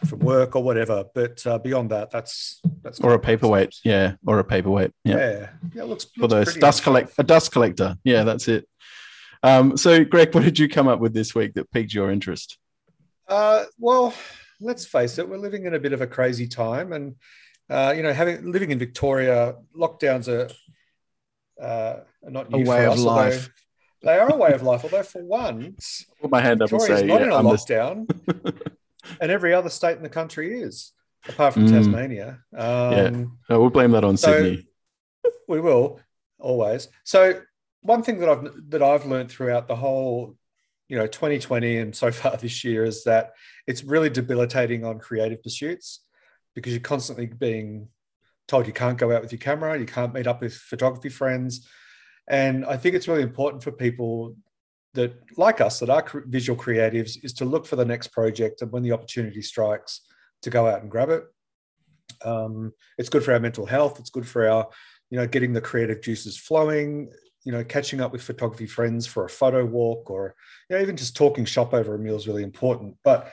from 0.07 0.19
work 0.21 0.57
or 0.57 0.63
whatever. 0.63 1.05
But 1.15 1.47
uh, 1.47 1.59
beyond 1.59 1.91
that, 1.91 2.11
that's 2.11 2.61
that's 2.83 3.01
or 3.01 3.15
a 3.15 3.19
paperweight, 3.19 3.77
yeah, 3.85 4.15
or 4.27 4.39
a 4.39 4.45
paperweight, 4.45 4.93
yeah, 5.05 5.17
yeah, 5.17 5.49
yeah 5.75 5.83
looks, 5.85 6.05
for 6.05 6.29
those 6.29 6.55
dust 6.57 6.83
collect 6.83 7.13
a 7.19 7.23
dust 7.23 7.53
collector, 7.53 7.97
yeah, 8.05 8.25
that's 8.25 8.49
it. 8.49 8.69
Um, 9.43 9.77
so, 9.77 10.05
Greg, 10.05 10.35
what 10.35 10.43
did 10.43 10.59
you 10.59 10.69
come 10.69 10.89
up 10.89 11.01
with 11.01 11.13
this 11.13 11.35
week 11.35 11.55
that 11.55 11.71
piqued 11.71 11.93
your 11.93 12.11
interest? 12.11 12.59
Uh, 13.29 13.65
well, 13.79 14.15
let's 14.65 14.87
face 14.87 15.19
it, 15.19 15.29
we're 15.29 15.39
living 15.39 15.67
in 15.67 15.75
a 15.75 15.79
bit 15.79 15.93
of 15.93 16.01
a 16.01 16.07
crazy 16.07 16.49
time, 16.49 16.93
and 16.93 17.17
uh, 17.71 17.95
you 17.97 18.03
know, 18.03 18.13
having 18.13 18.51
living 18.51 18.71
in 18.71 18.79
Victoria, 18.79 19.55
lockdowns 19.77 20.29
are, 20.29 20.51
uh, 21.63 22.01
are 22.25 22.31
not 22.31 22.53
a 22.53 22.59
way 22.59 22.87
of 22.87 22.99
life. 22.99 23.51
They 24.03 24.19
are 24.19 24.31
a 24.31 24.37
way 24.37 24.53
of 24.53 24.63
life. 24.63 24.85
Although 24.85 25.03
for 25.03 25.25
once, 25.25 26.05
put 26.21 26.31
my 26.31 26.41
hand 26.41 26.63
up 26.63 26.71
and 26.71 26.83
say, 26.83 27.07
not 27.07 27.21
yeah, 27.21 27.27
in 27.27 27.33
a 27.33 27.37
I'm 27.37 27.45
lockdown, 27.47 28.61
and 29.21 29.31
every 29.31 29.55
other 29.55 29.71
state 29.71 29.97
in 29.97 30.03
the 30.03 30.09
country 30.09 30.61
is, 30.61 30.93
apart 31.29 31.55
from 31.55 31.67
mm. 31.67 31.71
Tasmania. 31.71 32.41
Um, 32.55 32.93
yeah, 32.93 33.11
no, 33.49 33.61
we'll 33.61 33.71
blame 33.71 33.93
that 33.93 34.05
on 34.05 34.17
so 34.17 34.33
Sydney. 34.33 34.69
We 35.49 35.61
will 35.61 36.01
always. 36.39 36.89
So 37.05 37.41
one 37.81 38.03
thing 38.03 38.19
that 38.21 38.29
I've 38.29 38.71
that 38.71 38.83
I've 38.83 39.07
learned 39.07 39.31
throughout 39.31 39.69
the 39.69 39.77
whole, 39.77 40.37
you 40.89 40.97
know, 40.97 41.07
2020 41.07 41.79
and 41.79 41.95
so 41.95 42.11
far 42.13 42.37
this 42.37 42.65
year 42.65 42.85
is 42.85 43.05
that 43.05 43.33
it's 43.67 43.85
really 43.85 44.11
debilitating 44.11 44.85
on 44.85 44.99
creative 44.99 45.43
pursuits 45.43 46.01
because 46.55 46.73
you're 46.73 46.81
constantly 46.81 47.27
being 47.27 47.89
told 48.47 48.67
you 48.67 48.73
can't 48.73 48.99
go 48.99 49.13
out 49.13 49.23
with 49.23 49.33
your 49.33 49.39
camera, 49.39 49.79
you 49.79 49.87
can't 49.87 50.15
meet 50.15 50.27
up 50.27 50.41
with 50.41 50.55
photography 50.55 51.09
friends. 51.09 51.67
And 52.29 52.65
I 52.65 52.77
think 52.77 52.95
it's 52.95 53.09
really 53.09 53.23
important 53.23 53.63
for 53.63 53.73
people 53.73 54.37
that, 54.95 55.15
like 55.37 55.61
us, 55.61 55.81
that 55.81 55.91
are 55.91 56.05
visual 56.27 56.59
creatives, 56.59 57.23
is 57.23 57.33
to 57.35 57.45
look 57.45 57.67
for 57.67 57.77
the 57.77 57.85
next 57.85 58.09
project 58.09 58.63
and 58.63 58.71
when 58.71 58.83
the 58.83 58.93
opportunity 58.93 59.43
strikes, 59.43 60.01
to 60.43 60.51
go 60.51 60.67
out 60.67 60.83
and 60.83 60.91
grab 60.91 61.11
it. 61.11 61.25
Um, 62.23 62.73
it's 62.99 63.09
good 63.09 63.25
for 63.25 63.33
our 63.33 63.41
mental 63.41 63.67
health. 63.67 63.99
It's 63.99 64.11
good 64.11 64.29
for 64.29 64.49
our, 64.49 64.69
you 65.11 65.19
know, 65.19 65.27
getting 65.27 65.53
the 65.53 65.61
creative 65.61 66.03
juices 66.03 66.37
flowing. 66.37 67.11
You 67.45 67.53
know, 67.53 67.65
catching 67.65 68.01
up 68.01 68.13
with 68.13 68.23
photography 68.23 68.67
friends 68.67 69.07
for 69.07 69.25
a 69.25 69.29
photo 69.29 69.65
walk, 69.65 70.11
or 70.11 70.35
you 70.69 70.77
know, 70.77 70.83
even 70.83 70.97
just 70.97 71.17
talking 71.17 71.45
shop 71.45 71.75
over 71.75 71.95
a 71.95 71.99
meal 71.99 72.17
is 72.17 72.27
really 72.27 72.43
important. 72.43 72.97
But 73.05 73.31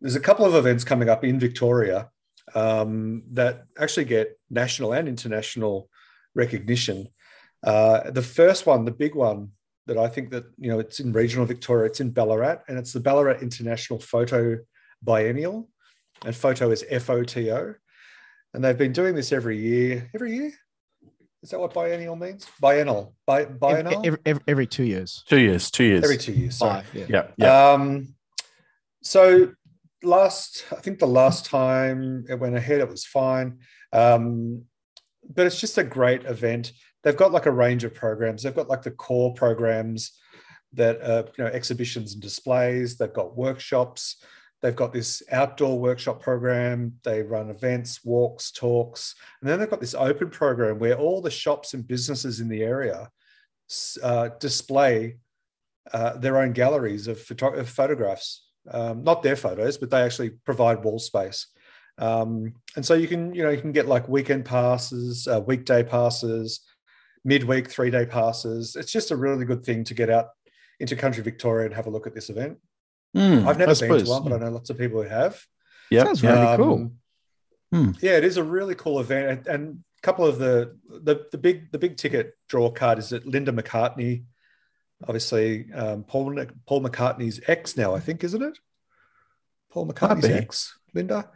there's 0.00 0.16
a 0.16 0.20
couple 0.20 0.44
of 0.44 0.54
events 0.54 0.84
coming 0.84 1.08
up 1.08 1.24
in 1.24 1.40
Victoria 1.40 2.10
um, 2.54 3.22
that 3.32 3.64
actually 3.78 4.04
get 4.04 4.38
national 4.50 4.92
and 4.92 5.08
international 5.08 5.88
recognition. 6.34 7.08
Uh, 7.62 8.10
the 8.10 8.22
first 8.22 8.66
one, 8.66 8.84
the 8.84 8.90
big 8.90 9.14
one 9.14 9.52
that 9.86 9.96
I 9.96 10.08
think 10.08 10.30
that 10.30 10.44
you 10.58 10.70
know 10.70 10.78
it's 10.78 11.00
in 11.00 11.12
regional 11.12 11.46
Victoria, 11.46 11.86
it's 11.86 12.00
in 12.00 12.10
Ballarat, 12.10 12.58
and 12.68 12.78
it's 12.78 12.92
the 12.92 13.00
Ballarat 13.00 13.40
International 13.40 13.98
Foto 13.98 14.58
Biennial, 15.02 15.68
and 16.24 16.34
photo 16.34 16.70
is 16.70 16.84
F 16.88 17.08
O 17.10 17.22
T 17.22 17.50
O, 17.50 17.74
and 18.52 18.62
they've 18.62 18.78
been 18.78 18.92
doing 18.92 19.14
this 19.14 19.32
every 19.32 19.58
year. 19.58 20.10
Every 20.14 20.34
year, 20.34 20.52
is 21.44 21.50
that 21.50 21.60
what 21.60 21.74
biennial 21.74 22.16
means? 22.16 22.46
Biennial, 22.58 23.14
Bi- 23.26 23.44
biennial. 23.44 24.00
Every, 24.02 24.18
every, 24.24 24.42
every, 24.48 24.66
two 24.66 24.84
years. 24.84 25.22
Two 25.28 25.38
years. 25.38 25.70
Two 25.70 25.84
years. 25.84 26.02
Every 26.02 26.16
two 26.16 26.32
years. 26.32 26.56
Sorry. 26.56 26.82
Five, 26.82 26.94
yeah. 26.94 27.04
yeah. 27.10 27.26
yeah. 27.36 27.72
Um, 27.72 28.14
so 29.02 29.52
last, 30.02 30.64
I 30.72 30.76
think 30.76 31.00
the 31.00 31.06
last 31.06 31.44
time 31.44 32.24
it 32.30 32.40
went 32.40 32.56
ahead, 32.56 32.80
it 32.80 32.88
was 32.88 33.04
fine. 33.04 33.58
Um, 33.92 34.62
but 35.34 35.44
it's 35.44 35.60
just 35.60 35.76
a 35.76 35.84
great 35.84 36.24
event. 36.24 36.72
They've 37.02 37.14
got 37.14 37.30
like 37.30 37.44
a 37.44 37.52
range 37.52 37.84
of 37.84 37.92
programs. 37.92 38.42
They've 38.42 38.54
got 38.54 38.70
like 38.70 38.80
the 38.80 38.90
core 38.90 39.34
programs 39.34 40.18
that 40.72 41.02
are, 41.02 41.26
you 41.36 41.44
know, 41.44 41.50
exhibitions 41.50 42.14
and 42.14 42.22
displays. 42.22 42.96
They've 42.96 43.12
got 43.12 43.36
workshops. 43.36 44.16
They've 44.64 44.74
got 44.74 44.94
this 44.94 45.22
outdoor 45.30 45.78
workshop 45.78 46.22
program. 46.22 46.94
They 47.04 47.20
run 47.20 47.50
events, 47.50 48.02
walks, 48.02 48.50
talks. 48.50 49.14
And 49.42 49.50
then 49.50 49.60
they've 49.60 49.68
got 49.68 49.80
this 49.80 49.94
open 49.94 50.30
program 50.30 50.78
where 50.78 50.96
all 50.96 51.20
the 51.20 51.30
shops 51.30 51.74
and 51.74 51.86
businesses 51.86 52.40
in 52.40 52.48
the 52.48 52.62
area 52.62 53.10
uh, 54.02 54.30
display 54.40 55.18
uh, 55.92 56.16
their 56.16 56.38
own 56.38 56.52
galleries 56.52 57.08
of, 57.08 57.20
photo- 57.20 57.52
of 57.52 57.68
photographs 57.68 58.44
um, 58.70 59.04
not 59.04 59.22
their 59.22 59.36
photos, 59.36 59.76
but 59.76 59.90
they 59.90 60.00
actually 60.00 60.30
provide 60.30 60.82
wall 60.82 60.98
space. 60.98 61.48
Um, 61.98 62.54
and 62.76 62.84
so 62.84 62.94
you 62.94 63.06
can, 63.06 63.34
you 63.34 63.42
know, 63.42 63.50
you 63.50 63.60
can 63.60 63.72
get 63.72 63.86
like 63.86 64.08
weekend 64.08 64.46
passes, 64.46 65.28
uh, 65.28 65.40
weekday 65.40 65.82
passes, 65.82 66.60
midweek 67.24 67.70
three 67.70 67.90
day 67.90 68.06
passes. 68.06 68.76
It's 68.76 68.92
just 68.92 69.10
a 69.10 69.16
really 69.16 69.44
good 69.44 69.64
thing 69.64 69.84
to 69.84 69.94
get 69.94 70.10
out 70.10 70.28
into 70.80 70.96
country 70.96 71.22
Victoria 71.22 71.66
and 71.66 71.74
have 71.74 71.86
a 71.86 71.90
look 71.90 72.06
at 72.06 72.14
this 72.14 72.30
event. 72.30 72.58
Mm, 73.14 73.46
I've 73.46 73.58
never 73.58 73.62
I 73.62 73.66
been 73.66 73.74
suppose. 73.74 74.02
to 74.04 74.10
one, 74.10 74.24
but 74.24 74.32
I 74.32 74.38
know 74.38 74.50
lots 74.50 74.70
of 74.70 74.78
people 74.78 75.02
who 75.02 75.08
have. 75.08 75.40
Yeah, 75.90 76.04
sounds 76.04 76.22
really 76.22 76.38
um, 76.38 76.56
cool. 76.56 76.92
Hmm. 77.72 77.90
Yeah, 78.00 78.16
it 78.16 78.24
is 78.24 78.36
a 78.36 78.44
really 78.44 78.74
cool 78.74 79.00
event, 79.00 79.28
and, 79.28 79.46
and 79.46 79.78
a 79.98 80.02
couple 80.02 80.26
of 80.26 80.38
the, 80.38 80.76
the 80.88 81.26
the 81.30 81.38
big 81.38 81.70
the 81.70 81.78
big 81.78 81.96
ticket 81.96 82.34
draw 82.48 82.70
card 82.70 82.98
is 82.98 83.10
that 83.10 83.26
Linda 83.26 83.52
McCartney 83.52 84.24
obviously 85.02 85.72
um, 85.72 86.04
Paul 86.04 86.44
Paul 86.66 86.82
McCartney's 86.82 87.40
ex 87.46 87.76
now, 87.76 87.94
I 87.94 88.00
think, 88.00 88.24
isn't 88.24 88.42
it? 88.42 88.58
Paul 89.70 89.86
McCartney's 89.86 90.26
ex, 90.26 90.78
Linda. 90.94 91.30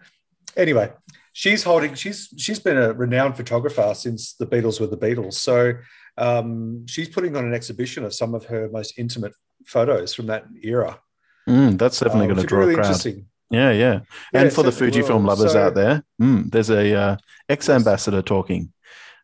Anyway, 0.56 0.92
she's 1.32 1.62
holding. 1.62 1.94
She's 1.94 2.32
she's 2.37 2.58
been 2.58 2.76
a 2.76 2.92
renowned 2.92 3.37
photographer 3.37 3.92
since 3.94 4.35
the 4.35 4.47
Beatles 4.47 4.80
were 4.80 4.87
the 4.87 4.97
Beatles. 4.97 5.35
So 5.35 5.75
um, 6.16 6.87
she's 6.87 7.08
putting 7.08 7.37
on 7.37 7.44
an 7.44 7.54
exhibition 7.54 8.04
of 8.04 8.14
some 8.14 8.35
of 8.35 8.47
her 8.47 8.68
most 8.70 8.99
intimate 8.99 9.32
photos 9.66 10.14
from 10.14 10.26
that 10.26 10.44
era. 10.62 11.00
Mm, 11.49 11.78
that's 11.78 12.00
definitely 12.00 12.26
uh, 12.26 12.35
going 12.35 12.40
to 12.40 12.47
draw 12.47 12.61
really 12.61 12.75
a 12.75 12.76
crowd. 12.76 13.07
Yeah, 13.50 13.73
yeah. 13.73 14.00
yeah 14.33 14.40
and 14.40 14.52
for 14.52 14.62
the 14.62 14.71
Fujifilm 14.71 15.26
lovers 15.26 15.52
so, 15.52 15.62
out 15.62 15.75
there, 15.75 16.05
mm, 16.21 16.50
there's 16.50 16.71
a 16.71 16.95
uh, 16.95 17.17
ex 17.49 17.69
ambassador 17.69 18.23
talking. 18.23 18.73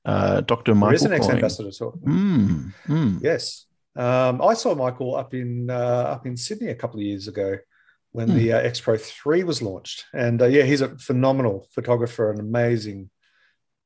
Uh, 0.04 0.40
Dr. 0.40 0.74
Michael. 0.74 0.88
There 0.88 0.94
is 0.94 1.02
an 1.04 1.12
ex 1.12 1.28
ambassador 1.28 1.70
talking. 1.70 2.02
Mm, 2.02 2.74
mm. 2.86 3.18
Yes. 3.22 3.66
Um, 3.96 4.42
I 4.42 4.54
saw 4.54 4.74
Michael 4.74 5.14
up 5.14 5.34
in 5.34 5.70
uh, 5.70 5.74
up 6.14 6.26
in 6.26 6.36
Sydney 6.36 6.68
a 6.68 6.74
couple 6.74 6.98
of 6.98 7.06
years 7.06 7.28
ago 7.28 7.58
when 8.12 8.28
hmm. 8.28 8.36
the 8.36 8.52
uh, 8.52 8.58
X 8.58 8.80
Pro 8.80 8.96
three 8.96 9.44
was 9.44 9.62
launched, 9.62 10.04
and 10.12 10.40
uh, 10.42 10.46
yeah, 10.46 10.62
he's 10.62 10.80
a 10.80 10.96
phenomenal 10.98 11.68
photographer, 11.72 12.30
an 12.30 12.40
amazing, 12.40 13.10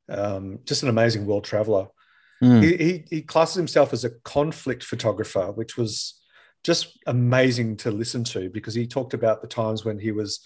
um, 0.09 0.61
just 0.64 0.83
an 0.83 0.88
amazing 0.88 1.26
world 1.26 1.45
traveler. 1.45 1.88
Hmm. 2.40 2.61
He, 2.61 2.76
he, 2.76 3.04
he 3.11 3.23
classes 3.23 3.57
himself 3.57 3.92
as 3.92 4.04
a 4.04 4.11
conflict 4.11 4.85
photographer, 4.85 5.50
which 5.52 5.76
was 5.76 6.17
just 6.64 6.98
amazing 7.06 7.76
to 7.78 7.90
listen 7.90 8.24
to 8.24 8.50
because 8.50 8.74
he 8.74 8.86
talked 8.86 9.14
about 9.14 9.40
the 9.40 9.48
times 9.48 9.84
when 9.84 9.98
he 9.98 10.12
was, 10.12 10.40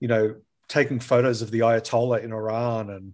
you 0.00 0.08
know, 0.08 0.34
taking 0.68 1.00
photos 1.00 1.42
of 1.42 1.50
the 1.50 1.60
Ayatollah 1.60 2.22
in 2.22 2.32
Iran 2.32 2.90
and 2.90 3.12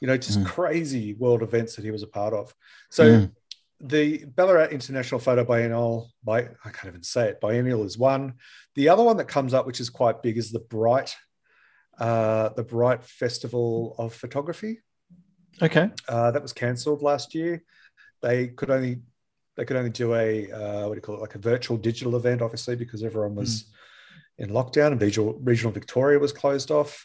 you 0.00 0.06
know 0.06 0.16
just 0.16 0.40
mm. 0.40 0.46
crazy 0.46 1.14
world 1.14 1.42
events 1.42 1.76
that 1.76 1.84
he 1.84 1.90
was 1.90 2.02
a 2.02 2.08
part 2.08 2.34
of. 2.34 2.54
So 2.90 3.04
mm 3.04 3.32
the 3.80 4.24
Ballarat 4.24 4.70
International 4.70 5.20
Foto 5.20 5.46
Biennial, 5.46 6.10
by 6.24 6.48
I 6.64 6.70
can't 6.70 6.86
even 6.88 7.02
say 7.02 7.28
it, 7.28 7.40
biennial 7.40 7.84
is 7.84 7.96
one. 7.96 8.34
The 8.74 8.88
other 8.88 9.02
one 9.02 9.16
that 9.18 9.28
comes 9.28 9.54
up, 9.54 9.66
which 9.66 9.80
is 9.80 9.90
quite 9.90 10.22
big, 10.22 10.36
is 10.36 10.50
the 10.50 10.58
Bright, 10.58 11.14
uh, 11.98 12.50
the 12.50 12.64
Bright 12.64 13.04
Festival 13.04 13.94
of 13.98 14.14
Photography. 14.14 14.80
Okay, 15.62 15.90
uh, 16.08 16.30
that 16.32 16.42
was 16.42 16.52
cancelled 16.52 17.02
last 17.02 17.34
year. 17.34 17.62
They 18.20 18.48
could 18.48 18.70
only 18.70 19.00
they 19.58 19.64
could 19.64 19.76
only 19.76 19.90
do 19.90 20.14
a 20.14 20.50
uh, 20.52 20.86
what 20.86 20.94
do 20.94 20.98
you 20.98 21.02
call 21.02 21.16
it, 21.16 21.20
like 21.20 21.34
a 21.34 21.38
virtual 21.38 21.76
digital 21.76 22.14
event, 22.14 22.40
obviously, 22.40 22.76
because 22.76 23.02
everyone 23.02 23.34
was 23.34 23.64
mm. 23.64 24.44
in 24.44 24.50
lockdown 24.50 24.92
and 24.92 25.02
regional, 25.02 25.34
regional 25.42 25.72
Victoria 25.72 26.20
was 26.20 26.32
closed 26.32 26.70
off. 26.70 27.04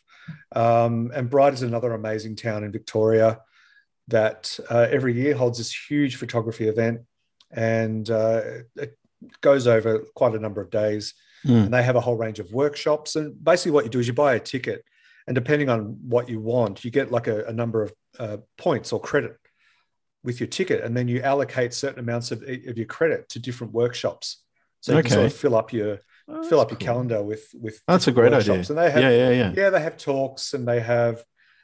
Um, 0.55 1.11
and 1.15 1.31
Bright 1.31 1.53
is 1.53 1.63
another 1.63 1.93
amazing 1.93 2.35
town 2.35 2.63
in 2.63 2.71
Victoria 2.71 3.39
that 4.09 4.59
uh, 4.69 4.87
every 4.91 5.15
year 5.15 5.33
holds 5.33 5.57
this 5.57 5.75
huge 5.89 6.17
photography 6.17 6.67
event 6.67 7.01
and 7.51 8.07
uh, 8.11 8.41
it 8.75 8.99
goes 9.41 9.65
over 9.65 10.03
quite 10.13 10.35
a 10.35 10.39
number 10.39 10.61
of 10.61 10.69
days. 10.69 11.15
Mm. 11.43 11.65
And 11.65 11.73
they 11.73 11.81
have 11.81 11.95
a 11.95 12.01
whole 12.01 12.17
range 12.17 12.39
of 12.39 12.53
workshops. 12.53 13.15
And 13.15 13.43
basically, 13.43 13.71
what 13.71 13.83
you 13.83 13.89
do 13.89 13.99
is 13.99 14.07
you 14.07 14.13
buy 14.13 14.35
a 14.35 14.39
ticket, 14.39 14.85
and 15.25 15.33
depending 15.33 15.69
on 15.69 15.97
what 16.07 16.29
you 16.29 16.39
want, 16.39 16.85
you 16.85 16.91
get 16.91 17.11
like 17.11 17.27
a, 17.27 17.45
a 17.45 17.51
number 17.51 17.81
of 17.81 17.93
uh, 18.19 18.37
points 18.57 18.93
or 18.93 19.01
credit 19.01 19.37
with 20.23 20.39
your 20.39 20.47
ticket. 20.47 20.83
And 20.83 20.95
then 20.95 21.07
you 21.07 21.21
allocate 21.21 21.73
certain 21.73 21.99
amounts 21.99 22.31
of, 22.31 22.41
of 22.43 22.77
your 22.77 22.85
credit 22.85 23.29
to 23.29 23.39
different 23.39 23.73
workshops. 23.73 24.43
So 24.81 24.93
you 24.93 24.99
okay. 24.99 25.09
can 25.09 25.15
sort 25.15 25.25
of 25.27 25.33
fill 25.33 25.55
up 25.55 25.71
your 25.71 25.99
oh, 26.27 26.43
fill 26.49 26.59
up 26.59 26.69
cool. 26.69 26.77
your 26.79 26.85
calendar 26.85 27.23
with 27.23 27.47
with. 27.53 27.81
That's 27.87 28.07
a 28.07 28.11
great 28.11 28.33
idea. 28.33 28.55
And 28.55 28.65
they 28.65 28.91
have, 28.91 29.01
yeah, 29.01 29.09
yeah, 29.09 29.29
yeah. 29.29 29.53
Yeah, 29.55 29.69
they 29.69 29.81
have 29.81 29.97
talks 29.97 30.53
and 30.53 30.67
they 30.67 30.81
have. 30.81 31.23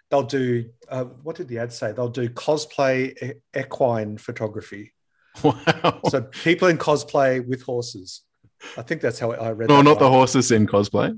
They'll 0.10 0.24
do. 0.24 0.70
Uh, 0.88 1.04
what 1.04 1.36
did 1.36 1.48
the 1.50 1.60
ad 1.60 1.74
say? 1.74 1.92
They'll 1.92 2.10
do 2.10 2.30
cosplay 2.30 3.34
equine 3.58 4.18
photography. 4.18 4.94
Wow. 5.44 6.02
So 6.10 6.24
people 6.24 6.68
in 6.68 6.78
cosplay 6.78 7.46
with 7.46 7.62
horses. 7.62 8.24
I 8.76 8.82
think 8.82 9.00
that's 9.00 9.20
how 9.20 9.32
I 9.32 9.52
read. 9.52 9.70
No, 9.70 9.82
not 9.82 10.00
the 10.00 10.10
horses 10.10 10.52
in 10.52 10.68
cosplay. 10.68 11.18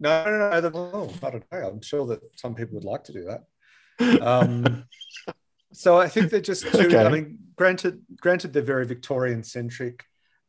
No, 0.00 0.24
no, 0.24 0.60
no. 0.60 0.70
Oh, 0.74 1.12
I 1.22 1.30
don't 1.30 1.44
know. 1.52 1.68
I'm 1.68 1.82
sure 1.82 2.06
that 2.06 2.20
some 2.36 2.54
people 2.54 2.74
would 2.74 2.84
like 2.84 3.04
to 3.04 3.12
do 3.12 3.26
that. 3.26 4.22
Um, 4.22 4.84
so 5.72 5.98
I 5.98 6.08
think 6.08 6.30
they're 6.30 6.40
just 6.40 6.66
two. 6.66 6.86
Okay. 6.86 7.04
I 7.04 7.08
mean, 7.08 7.38
granted, 7.56 8.02
granted, 8.20 8.52
they're 8.52 8.62
very 8.62 8.86
Victorian 8.86 9.42
centric, 9.42 10.04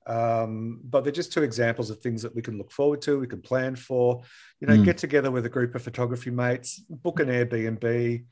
um, 0.05 0.79
but 0.83 1.03
they're 1.03 1.13
just 1.13 1.33
two 1.33 1.43
examples 1.43 1.89
of 1.89 1.99
things 1.99 2.21
that 2.21 2.35
we 2.35 2.41
can 2.41 2.57
look 2.57 2.71
forward 2.71 3.01
to. 3.03 3.19
We 3.19 3.27
can 3.27 3.41
plan 3.41 3.75
for. 3.75 4.21
You 4.59 4.67
know, 4.67 4.75
mm. 4.75 4.85
get 4.85 4.97
together 4.97 5.31
with 5.31 5.45
a 5.45 5.49
group 5.49 5.75
of 5.75 5.83
photography 5.83 6.31
mates, 6.31 6.81
book 6.89 7.19
an 7.19 7.27
Airbnb, 7.27 8.25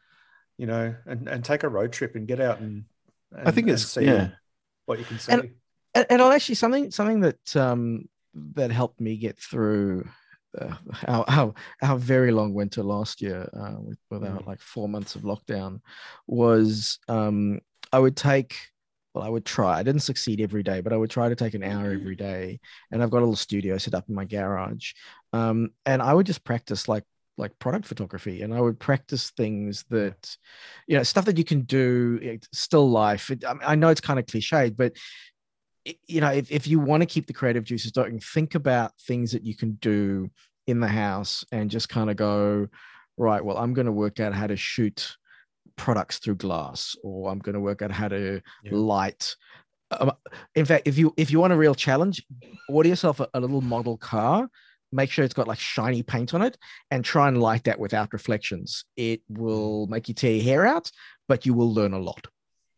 you 0.58 0.66
know, 0.66 0.96
and, 1.06 1.28
and 1.28 1.46
take 1.46 1.64
a 1.64 1.70
road 1.70 1.92
trip 1.92 2.16
and 2.16 2.28
get 2.28 2.40
out 2.40 2.60
and. 2.60 2.86
and 3.36 3.48
I 3.48 3.52
think 3.52 3.68
it's 3.68 3.96
yeah. 3.98 4.30
What 4.86 5.00
you 5.00 5.06
can 5.06 5.20
see. 5.20 5.32
And, 5.32 5.52
and, 5.94 6.06
and 6.10 6.22
actually 6.22 6.56
something 6.56 6.92
something 6.92 7.22
that 7.22 7.56
um, 7.56 8.08
that 8.54 8.72
helped 8.72 9.00
me 9.00 9.18
get 9.18 9.38
through 9.40 10.08
uh, 10.58 10.76
our, 11.08 11.26
our, 11.28 11.54
our 11.82 11.98
very 11.98 12.32
long 12.32 12.54
winter 12.54 12.84
last 12.84 13.22
year 13.22 13.50
uh, 13.54 13.76
with, 13.80 13.98
without 14.10 14.44
mm. 14.44 14.48
like 14.48 14.60
four 14.60 14.88
months 14.88 15.16
of 15.16 15.24
lockdown 15.24 15.80
was 16.28 17.00
um, 17.08 17.60
I 17.92 18.00
would 18.00 18.16
take 18.16 18.56
well 19.14 19.24
I 19.24 19.30
would 19.30 19.46
try 19.46 19.80
I 19.80 19.84
didn't 19.84 20.02
succeed 20.02 20.42
every 20.42 20.64
day 20.64 20.82
but 20.82 20.94
I 20.94 20.98
would 20.98 21.10
try 21.10 21.30
to 21.30 21.36
take 21.36 21.54
an 21.54 21.64
hour 21.64 21.86
mm-hmm. 21.86 22.02
every 22.02 22.16
day 22.16 22.60
and 22.92 23.02
I've 23.02 23.12
got 23.12 23.20
a 23.20 23.26
little 23.26 23.36
studio 23.36 23.78
set 23.78 23.94
up 23.94 24.10
in 24.10 24.16
my 24.16 24.26
garage 24.26 24.94
um, 25.34 25.70
and 25.86 26.02
I 26.02 26.14
would 26.14 26.26
just 26.26 26.44
practice 26.44 26.88
like 26.88 27.04
like 27.38 27.58
product 27.60 27.86
photography 27.86 28.42
and 28.42 28.54
i 28.54 28.62
would 28.62 28.80
practice 28.80 29.32
things 29.32 29.84
that 29.90 30.38
you 30.88 30.96
know 30.96 31.04
stuff 31.04 31.26
that 31.26 31.38
you 31.38 31.44
can 31.44 31.62
do 31.62 32.40
still 32.54 32.90
life 32.90 33.30
it, 33.30 33.44
I, 33.46 33.76
know 33.76 33.90
it's 33.90 34.02
kind 34.02 34.20
of 34.20 34.26
cliched 34.26 34.78
but 34.78 34.94
you 36.08 36.22
know, 36.22 36.32
if, 36.32 36.52
if 36.52 36.68
you 36.68 36.80
want 36.80 37.02
to 37.02 37.08
keep 37.08 37.28
the 37.28 37.34
creative 37.34 37.64
juices 37.64 37.92
going, 37.92 38.20
think 38.20 38.56
about 38.56 38.92
things 39.02 39.32
that 39.32 39.46
you 39.46 39.56
can 39.56 39.74
do 39.74 40.30
in 40.68 40.80
the 40.80 40.88
house 40.88 41.46
and 41.52 41.70
just 41.70 41.90
kind 41.90 42.10
of 42.10 42.16
go, 42.16 42.68
right, 43.18 43.44
well, 43.44 43.58
I'm 43.58 43.74
going 43.74 43.86
to 43.86 43.92
work 43.92 44.20
out 44.20 44.34
how 44.34 44.48
to 44.48 44.56
shoot 44.56 45.16
products 45.76 46.20
through 46.20 46.36
glass, 46.36 46.96
or 47.04 47.32
I'm 47.32 47.40
going 47.40 47.54
to 47.54 47.60
work 47.60 47.82
out 47.82 47.92
how 47.92 48.08
to 48.08 48.42
yeah. 48.64 48.72
light. 48.72 49.36
Um, 49.92 50.12
in 50.56 50.66
fact, 50.66 50.88
if 50.88 50.98
you 50.98 51.14
if 51.18 51.30
you 51.30 51.40
want 51.40 51.54
a 51.54 51.58
real 51.58 51.76
challenge, 51.76 52.26
order 52.70 52.90
yourself 52.90 53.20
a, 53.20 53.28
a 53.34 53.40
little 53.40 53.62
model 53.62 53.98
car 53.98 54.50
make 54.96 55.12
sure 55.12 55.26
it's 55.26 55.34
got 55.34 55.48
like 55.48 55.60
shiny 55.60 56.02
paint 56.02 56.34
on 56.34 56.42
it 56.42 56.58
and 56.90 57.04
try 57.04 57.28
and 57.28 57.42
light 57.42 57.66
that 57.66 57.80
without 57.80 58.14
reflections. 58.14 58.86
It 58.96 59.22
will 59.28 59.88
make 59.88 60.08
you 60.08 60.14
tear 60.14 60.32
your 60.32 60.44
hair 60.44 60.66
out, 60.66 60.90
but 61.28 61.46
you 61.46 61.54
will 61.54 61.74
learn 61.74 61.94
a 61.94 62.00
lot. 62.00 62.26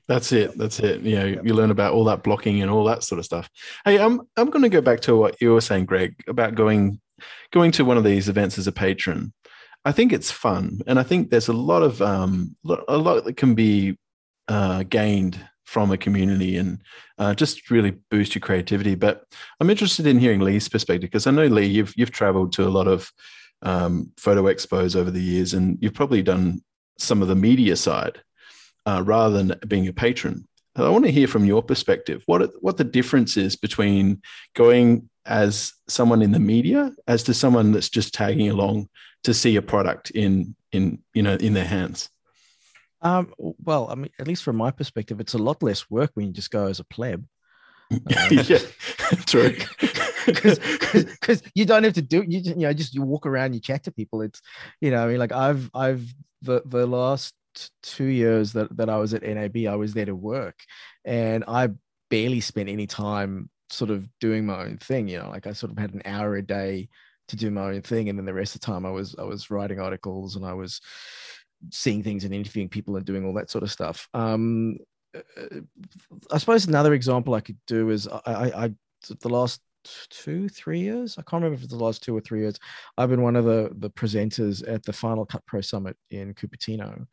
That's 0.08 0.32
it. 0.32 0.58
That's 0.58 0.80
it. 0.80 1.02
You 1.02 1.16
know, 1.18 1.26
you 1.44 1.54
learn 1.54 1.72
about 1.72 1.94
all 1.94 2.06
that 2.06 2.24
blocking 2.24 2.62
and 2.62 2.72
all 2.72 2.86
that 2.86 3.04
sort 3.04 3.20
of 3.20 3.26
stuff. 3.26 3.50
Hey, 3.84 4.00
I'm 4.00 4.22
I'm 4.38 4.50
going 4.50 4.64
to 4.64 4.70
go 4.70 4.82
back 4.82 5.02
to 5.02 5.16
what 5.16 5.42
you 5.42 5.54
were 5.54 5.62
saying, 5.62 5.86
Greg, 5.86 6.16
about 6.28 6.56
going 6.56 7.00
going 7.52 7.72
to 7.74 7.86
one 7.86 7.98
of 7.98 8.04
these 8.04 8.30
events 8.30 8.58
as 8.58 8.68
a 8.68 8.72
patron. 8.72 9.34
I 9.84 9.92
think 9.92 10.14
it's 10.14 10.32
fun, 10.32 10.80
and 10.88 10.98
I 10.98 11.04
think 11.04 11.30
there's 11.30 11.50
a 11.50 11.54
lot 11.54 11.84
of 11.84 12.02
um, 12.02 12.56
a 12.88 12.98
lot 12.98 13.26
that 13.26 13.38
can 13.38 13.54
be 13.54 13.98
uh, 14.48 14.84
gained 14.84 15.40
from 15.66 15.92
a 15.92 15.98
community 15.98 16.56
and 16.56 16.82
uh, 17.18 17.34
just 17.34 17.70
really 17.70 17.92
boost 18.10 18.34
your 18.34 18.40
creativity. 18.40 18.96
But 18.96 19.26
I'm 19.60 19.70
interested 19.70 20.08
in 20.08 20.20
hearing 20.20 20.40
Lee's 20.40 20.70
perspective 20.70 21.10
because 21.10 21.28
I 21.28 21.32
know 21.32 21.48
Lee, 21.48 21.66
you've 21.66 21.94
you've 21.98 22.12
travelled 22.12 22.54
to 22.54 22.66
a 22.66 22.70
lot 22.70 22.88
of 22.88 23.12
um, 23.62 24.12
photo 24.18 24.44
expos 24.44 24.96
over 24.96 25.12
the 25.12 25.22
years, 25.22 25.54
and 25.54 25.78
you've 25.82 25.94
probably 25.94 26.24
done 26.24 26.62
some 26.98 27.22
of 27.22 27.28
the 27.28 27.36
media 27.36 27.76
side 27.76 28.22
uh, 28.88 29.04
rather 29.06 29.44
than 29.44 29.60
being 29.68 29.88
a 29.88 29.94
patron. 29.94 30.48
I 30.76 30.90
want 30.90 31.06
to 31.06 31.12
hear 31.12 31.28
from 31.28 31.46
your 31.46 31.64
perspective 31.64 32.22
what 32.28 32.52
what 32.62 32.78
the 32.78 32.84
difference 32.84 33.36
is 33.36 33.56
between 33.56 34.22
going 34.54 35.10
as 35.26 35.74
someone 35.88 36.22
in 36.22 36.32
the 36.32 36.40
media 36.40 36.92
as 37.08 37.24
to 37.24 37.34
someone 37.34 37.72
that's 37.72 37.90
just 37.90 38.14
tagging 38.14 38.50
along 38.50 38.88
to 39.24 39.34
see 39.34 39.56
a 39.56 39.62
product 39.62 40.12
in 40.12 40.56
in 40.72 41.00
you 41.14 41.24
know 41.24 41.34
in 41.36 41.54
their 41.54 41.66
hands. 41.66 42.10
Um, 43.02 43.34
well, 43.38 43.88
I 43.92 43.96
mean, 43.96 44.12
at 44.20 44.28
least 44.28 44.44
from 44.44 44.56
my 44.56 44.72
perspective, 44.72 45.20
it's 45.20 45.34
a 45.34 45.40
lot 45.40 45.62
less 45.62 45.90
work 45.90 46.12
when 46.14 46.28
you 46.28 46.34
just 46.34 46.52
go 46.52 46.68
as 46.68 46.80
a 46.80 46.86
pleb. 46.86 47.26
Um, 47.92 48.40
yeah, 48.48 48.60
true. 49.26 49.56
Because 50.26 51.42
you 51.56 51.64
don't 51.64 51.86
have 51.86 51.94
to 51.94 52.02
do 52.02 52.22
you, 52.28 52.40
you 52.40 52.56
know 52.56 52.74
just 52.74 52.94
you 52.94 53.02
walk 53.02 53.26
around, 53.26 53.54
you 53.54 53.62
chat 53.62 53.86
to 53.86 53.92
people. 53.92 54.22
It's 54.22 54.42
you 54.82 54.92
know 54.92 55.06
I 55.06 55.08
mean 55.08 55.20
like 55.20 55.32
I've 55.32 55.72
I've 55.74 56.04
the 56.42 56.62
the 56.66 56.86
last 56.86 57.34
two 57.84 58.06
years 58.06 58.54
that, 58.54 58.76
that 58.78 58.90
I 58.90 58.98
was 58.98 59.14
at 59.14 59.24
NAB, 59.24 59.58
I 59.70 59.76
was 59.76 59.94
there 59.94 60.06
to 60.06 60.16
work 60.16 60.60
and 61.06 61.44
I 61.48 61.70
barely 62.10 62.40
spent 62.40 62.70
any 62.70 62.88
time 62.88 63.50
sort 63.70 63.92
of 63.92 64.08
doing 64.20 64.46
my 64.46 64.62
own 64.62 64.78
thing. 64.78 65.08
You 65.08 65.20
know, 65.20 65.30
like 65.30 65.48
I 65.48 65.54
sort 65.54 65.72
of 65.72 65.78
had 65.78 65.94
an 65.94 66.02
hour 66.06 66.36
a 66.36 66.42
day 66.42 66.90
to 67.30 67.36
do 67.36 67.52
my 67.52 67.74
own 67.74 67.82
thing. 67.82 68.10
And 68.10 68.18
then 68.18 68.26
the 68.26 68.34
rest 68.34 68.56
of 68.56 68.62
the 68.62 68.68
time 68.68 68.86
I 68.86 68.92
was, 68.92 69.16
I 69.18 69.24
was 69.24 69.50
writing 69.50 69.80
articles 69.80 70.36
and 70.36 70.46
I 70.46 70.54
was 70.54 70.82
seeing 71.72 72.04
things 72.04 72.24
and 72.24 72.34
interviewing 72.34 72.70
people 72.70 72.96
and 72.96 73.06
doing 73.06 73.26
all 73.26 73.34
that 73.34 73.50
sort 73.50 73.64
of 73.64 73.72
stuff. 73.72 74.08
Um, 74.14 74.78
uh, 75.16 75.60
I 76.32 76.38
suppose 76.38 76.68
another 76.68 76.94
example 76.94 77.34
I 77.34 77.42
could 77.42 77.58
do 77.68 77.90
is 77.90 78.08
I, 78.08 78.22
I, 78.26 78.66
I 78.66 78.74
the 79.22 79.30
last 79.30 79.62
two, 80.10 80.50
three 80.50 80.80
years. 80.80 81.18
I 81.18 81.22
can't 81.22 81.42
remember 81.42 81.56
if 81.56 81.64
it's 81.64 81.74
the 81.74 81.84
last 81.84 82.04
two 82.04 82.16
or 82.16 82.22
three 82.22 82.42
years. 82.42 82.60
I've 82.98 83.10
been 83.10 83.22
one 83.22 83.36
of 83.36 83.46
the 83.46 83.72
the 83.78 83.90
presenters 83.90 84.68
at 84.68 84.84
the 84.84 84.94
Final 84.94 85.26
Cut 85.26 85.46
Pro 85.46 85.62
Summit 85.62 85.96
in 86.10 86.34
Cupertino, 86.34 87.06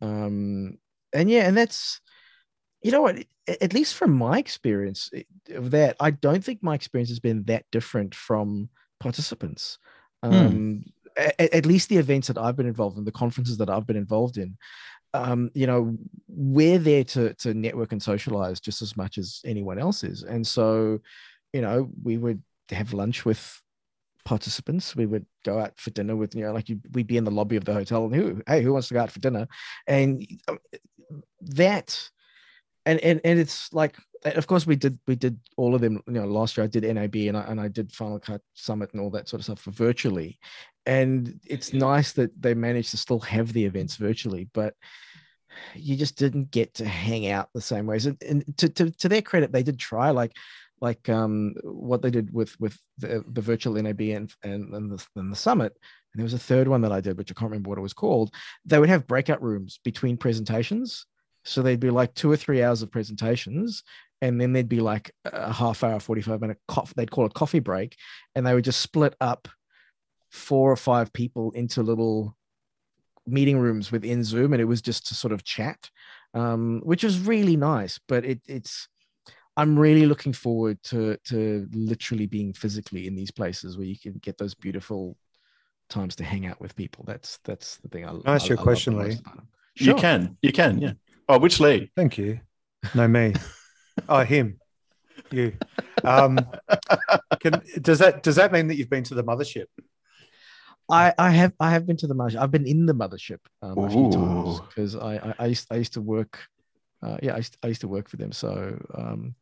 um, 0.00 0.78
and 1.12 1.30
yeah, 1.30 1.46
and 1.46 1.56
that's 1.56 2.00
you 2.82 2.90
know 2.90 3.02
what, 3.02 3.24
at 3.60 3.74
least 3.74 3.94
from 3.94 4.12
my 4.12 4.38
experience 4.38 5.10
of 5.50 5.70
that, 5.72 5.96
I 6.00 6.10
don't 6.10 6.44
think 6.44 6.62
my 6.62 6.74
experience 6.74 7.08
has 7.08 7.20
been 7.20 7.44
that 7.44 7.64
different 7.72 8.14
from 8.14 8.68
participants. 9.00 9.78
Hmm. 10.22 10.32
Um, 10.32 10.84
at, 11.16 11.52
at, 11.52 11.66
least 11.66 11.88
the 11.88 11.96
events 11.96 12.28
that 12.28 12.38
I've 12.38 12.56
been 12.56 12.66
involved 12.66 12.98
in, 12.98 13.04
the 13.04 13.12
conferences 13.12 13.56
that 13.58 13.70
I've 13.70 13.86
been 13.86 13.96
involved 13.96 14.36
in, 14.36 14.56
um, 15.14 15.50
you 15.54 15.66
know, 15.66 15.96
we're 16.28 16.78
there 16.78 17.04
to 17.04 17.34
to 17.34 17.54
network 17.54 17.92
and 17.92 18.02
socialize 18.02 18.60
just 18.60 18.82
as 18.82 18.96
much 18.96 19.18
as 19.18 19.40
anyone 19.44 19.78
else 19.78 20.04
is. 20.04 20.22
And 20.22 20.46
so, 20.46 21.00
you 21.52 21.62
know, 21.62 21.90
we 22.02 22.18
would 22.18 22.42
have 22.70 22.92
lunch 22.92 23.24
with 23.24 23.60
participants. 24.24 24.94
We 24.94 25.06
would 25.06 25.26
go 25.44 25.58
out 25.58 25.78
for 25.78 25.90
dinner 25.90 26.16
with, 26.16 26.34
you 26.34 26.44
know, 26.44 26.52
like 26.52 26.68
you, 26.68 26.80
we'd 26.92 27.06
be 27.06 27.16
in 27.16 27.24
the 27.24 27.30
lobby 27.30 27.56
of 27.56 27.64
the 27.64 27.74
hotel 27.74 28.04
and 28.04 28.14
who, 28.14 28.42
hey, 28.46 28.62
who 28.62 28.72
wants 28.72 28.88
to 28.88 28.94
go 28.94 29.00
out 29.00 29.10
for 29.10 29.20
dinner? 29.20 29.48
And 29.86 30.26
um, 30.48 30.58
that, 31.40 32.08
and, 32.86 32.98
and, 33.00 33.20
and 33.24 33.38
it's 33.38 33.72
like, 33.72 33.96
of 34.24 34.46
course 34.46 34.66
we 34.66 34.76
did, 34.76 34.98
we 35.06 35.14
did 35.14 35.38
all 35.56 35.74
of 35.74 35.80
them, 35.80 36.02
you 36.06 36.14
know, 36.14 36.26
last 36.26 36.56
year 36.56 36.64
I 36.64 36.68
did 36.68 36.82
NAB 36.82 37.14
and 37.16 37.36
I, 37.36 37.42
and 37.42 37.60
I 37.60 37.68
did 37.68 37.92
Final 37.92 38.18
Cut 38.18 38.40
Summit 38.54 38.90
and 38.92 39.00
all 39.00 39.10
that 39.10 39.28
sort 39.28 39.40
of 39.40 39.44
stuff 39.44 39.60
for 39.60 39.70
virtually. 39.70 40.38
And 40.86 41.38
it's 41.46 41.72
nice 41.72 42.12
that 42.12 42.30
they 42.40 42.54
managed 42.54 42.90
to 42.90 42.96
still 42.96 43.20
have 43.20 43.52
the 43.52 43.64
events 43.64 43.96
virtually, 43.96 44.48
but 44.52 44.74
you 45.74 45.96
just 45.96 46.16
didn't 46.16 46.50
get 46.50 46.74
to 46.74 46.84
hang 46.84 47.28
out 47.28 47.48
the 47.54 47.60
same 47.60 47.86
ways. 47.86 48.06
And, 48.06 48.22
and 48.22 48.44
to, 48.58 48.68
to, 48.68 48.90
to 48.90 49.08
their 49.08 49.22
credit, 49.22 49.52
they 49.52 49.62
did 49.62 49.78
try 49.78 50.10
like, 50.10 50.32
like 50.80 51.08
um, 51.08 51.54
what 51.62 52.02
they 52.02 52.10
did 52.10 52.32
with 52.32 52.58
with 52.60 52.78
the, 52.98 53.24
the 53.28 53.40
virtual 53.40 53.74
NAB 53.74 54.00
and 54.00 54.32
and, 54.42 54.74
and, 54.74 54.90
the, 54.92 55.06
and 55.16 55.32
the 55.32 55.36
summit. 55.36 55.72
And 56.12 56.20
there 56.20 56.24
was 56.24 56.34
a 56.34 56.38
third 56.38 56.68
one 56.68 56.80
that 56.82 56.92
I 56.92 57.00
did, 57.00 57.18
which 57.18 57.30
I 57.30 57.34
can't 57.34 57.50
remember 57.50 57.70
what 57.70 57.78
it 57.78 57.82
was 57.82 57.92
called. 57.92 58.32
They 58.64 58.78
would 58.78 58.88
have 58.88 59.06
breakout 59.06 59.42
rooms 59.42 59.80
between 59.84 60.16
presentations. 60.16 61.06
So 61.44 61.62
they'd 61.62 61.80
be 61.80 61.90
like 61.90 62.14
two 62.14 62.30
or 62.30 62.36
three 62.36 62.62
hours 62.62 62.82
of 62.82 62.90
presentations, 62.90 63.82
and 64.20 64.40
then 64.40 64.52
there'd 64.52 64.68
be 64.68 64.80
like 64.80 65.12
a 65.24 65.52
half 65.52 65.84
hour, 65.84 66.00
45 66.00 66.40
minute 66.40 66.58
they'd 66.96 67.10
call 67.10 67.26
it 67.26 67.34
coffee 67.34 67.60
break. 67.60 67.96
And 68.34 68.46
they 68.46 68.54
would 68.54 68.64
just 68.64 68.80
split 68.80 69.14
up 69.20 69.48
four 70.30 70.70
or 70.70 70.76
five 70.76 71.12
people 71.12 71.52
into 71.52 71.82
little 71.82 72.36
meeting 73.26 73.58
rooms 73.58 73.92
within 73.92 74.24
Zoom. 74.24 74.52
And 74.52 74.60
it 74.60 74.66
was 74.66 74.82
just 74.82 75.06
to 75.08 75.14
sort 75.14 75.32
of 75.32 75.44
chat, 75.44 75.90
um, 76.34 76.80
which 76.84 77.04
was 77.04 77.20
really 77.20 77.56
nice. 77.56 77.98
But 78.08 78.24
it, 78.24 78.40
it's 78.46 78.88
I'm 79.58 79.76
really 79.76 80.06
looking 80.06 80.32
forward 80.32 80.80
to 80.84 81.16
to 81.24 81.68
literally 81.72 82.26
being 82.26 82.52
physically 82.52 83.08
in 83.08 83.16
these 83.16 83.32
places 83.32 83.76
where 83.76 83.86
you 83.86 83.98
can 83.98 84.12
get 84.22 84.38
those 84.38 84.54
beautiful 84.54 85.16
times 85.90 86.14
to 86.16 86.24
hang 86.24 86.46
out 86.46 86.60
with 86.60 86.76
people. 86.76 87.04
That's 87.08 87.38
that's 87.42 87.76
the 87.78 87.88
thing. 87.88 88.04
I, 88.06 88.12
I 88.24 88.36
ask 88.36 88.48
you 88.48 88.54
a 88.54 88.58
question, 88.58 88.96
Lee. 88.96 89.18
Sure. 89.74 89.94
You 89.94 89.94
can, 89.94 90.36
you 90.42 90.52
can, 90.52 90.78
yeah. 90.80 90.92
Oh, 91.28 91.38
which 91.38 91.58
Lee? 91.58 91.90
Thank 91.96 92.18
you. 92.18 92.38
No, 92.94 93.08
me. 93.08 93.34
oh, 94.08 94.20
him. 94.20 94.60
You. 95.32 95.54
Um, 96.04 96.38
can, 97.40 97.60
does 97.80 97.98
that 97.98 98.22
does 98.22 98.36
that 98.36 98.52
mean 98.52 98.68
that 98.68 98.76
you've 98.76 98.90
been 98.90 99.04
to 99.04 99.14
the 99.14 99.24
mothership? 99.24 99.66
I, 100.88 101.12
I 101.18 101.30
have 101.30 101.52
I 101.58 101.70
have 101.70 101.84
been 101.84 101.96
to 101.96 102.06
the 102.06 102.14
mothership. 102.14 102.40
I've 102.40 102.52
been 102.52 102.66
in 102.66 102.86
the 102.86 102.94
mothership 102.94 103.40
um, 103.60 103.76
a 103.76 103.90
few 103.90 104.08
times 104.12 104.60
because 104.60 104.94
I, 104.94 105.16
I, 105.16 105.34
I 105.40 105.46
used 105.46 105.66
I 105.72 105.74
used 105.74 105.94
to 105.94 106.00
work. 106.00 106.38
Uh, 107.02 107.18
yeah, 107.22 107.34
I 107.34 107.38
used, 107.38 107.56
I 107.64 107.66
used 107.66 107.80
to 107.80 107.88
work 107.88 108.08
for 108.08 108.16
them. 108.16 108.30
So 108.30 108.80
um, 108.94 109.34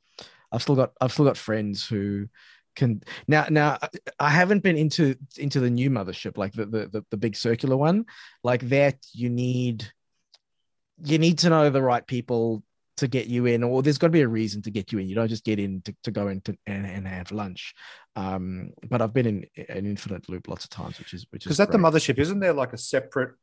I've 0.52 0.62
still 0.62 0.76
got 0.76 0.92
I've 1.00 1.12
still 1.12 1.24
got 1.24 1.36
friends 1.36 1.86
who 1.86 2.28
can 2.74 3.02
now 3.26 3.46
now 3.50 3.78
I 4.20 4.30
haven't 4.30 4.62
been 4.62 4.76
into 4.76 5.16
into 5.36 5.60
the 5.60 5.70
new 5.70 5.90
mothership 5.90 6.36
like 6.36 6.52
the 6.52 6.66
the 6.66 6.88
the, 6.88 7.04
the 7.10 7.16
big 7.16 7.36
circular 7.36 7.76
one 7.76 8.04
like 8.44 8.68
that 8.68 8.98
you 9.12 9.30
need 9.30 9.90
you 11.02 11.18
need 11.18 11.38
to 11.38 11.50
know 11.50 11.70
the 11.70 11.82
right 11.82 12.06
people 12.06 12.62
to 12.96 13.08
get 13.08 13.26
you 13.26 13.46
in, 13.46 13.62
or 13.62 13.82
there's 13.82 13.98
got 13.98 14.06
to 14.08 14.12
be 14.12 14.22
a 14.22 14.28
reason 14.28 14.62
to 14.62 14.70
get 14.70 14.90
you 14.90 14.98
in. 14.98 15.08
You 15.08 15.14
don't 15.14 15.28
just 15.28 15.44
get 15.44 15.58
in 15.58 15.82
to, 15.82 15.94
to 16.04 16.10
go 16.10 16.28
into 16.28 16.56
and, 16.66 16.86
and 16.86 17.06
have 17.06 17.30
lunch. 17.30 17.74
Um, 18.14 18.70
but 18.88 19.02
I've 19.02 19.12
been 19.12 19.26
in 19.26 19.46
an 19.68 19.86
infinite 19.86 20.28
loop 20.28 20.48
lots 20.48 20.64
of 20.64 20.70
times, 20.70 20.98
which 20.98 21.12
is 21.12 21.26
which 21.30 21.44
is 21.44 21.50
because 21.50 21.60
at 21.60 21.72
the 21.72 21.78
mothership, 21.78 22.18
isn't 22.18 22.40
there 22.40 22.54
like 22.54 22.72
a 22.72 22.78
separate 22.78 23.34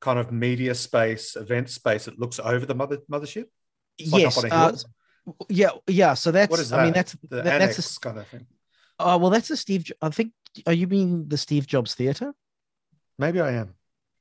kind 0.00 0.18
of 0.18 0.32
media 0.32 0.74
space, 0.74 1.36
event 1.36 1.68
space 1.68 2.06
that 2.06 2.18
looks 2.18 2.40
over 2.42 2.64
the 2.64 2.74
mother 2.74 2.98
mothership? 3.10 3.44
It's 3.98 4.12
yes. 4.12 4.42
Like 4.42 4.52
uh, 4.52 4.72
yeah, 5.48 5.70
yeah. 5.86 6.14
So 6.14 6.30
that's 6.30 6.50
what 6.50 6.60
is 6.60 6.70
that? 6.70 6.80
I 6.80 6.84
mean 6.84 6.92
that's 6.92 7.16
the 7.28 7.42
that, 7.42 7.58
that's 7.58 7.96
a 7.96 8.00
kind 8.00 8.18
of 8.18 8.26
thing. 8.28 8.46
Oh 8.98 9.18
well, 9.18 9.30
that's 9.30 9.48
the 9.48 9.56
Steve. 9.56 9.90
I 10.00 10.10
think. 10.10 10.32
Are 10.66 10.72
you 10.72 10.88
mean 10.88 11.28
the 11.28 11.38
Steve 11.38 11.66
Jobs 11.66 11.94
Theater? 11.94 12.34
Maybe 13.18 13.40
I 13.40 13.52
am. 13.52 13.74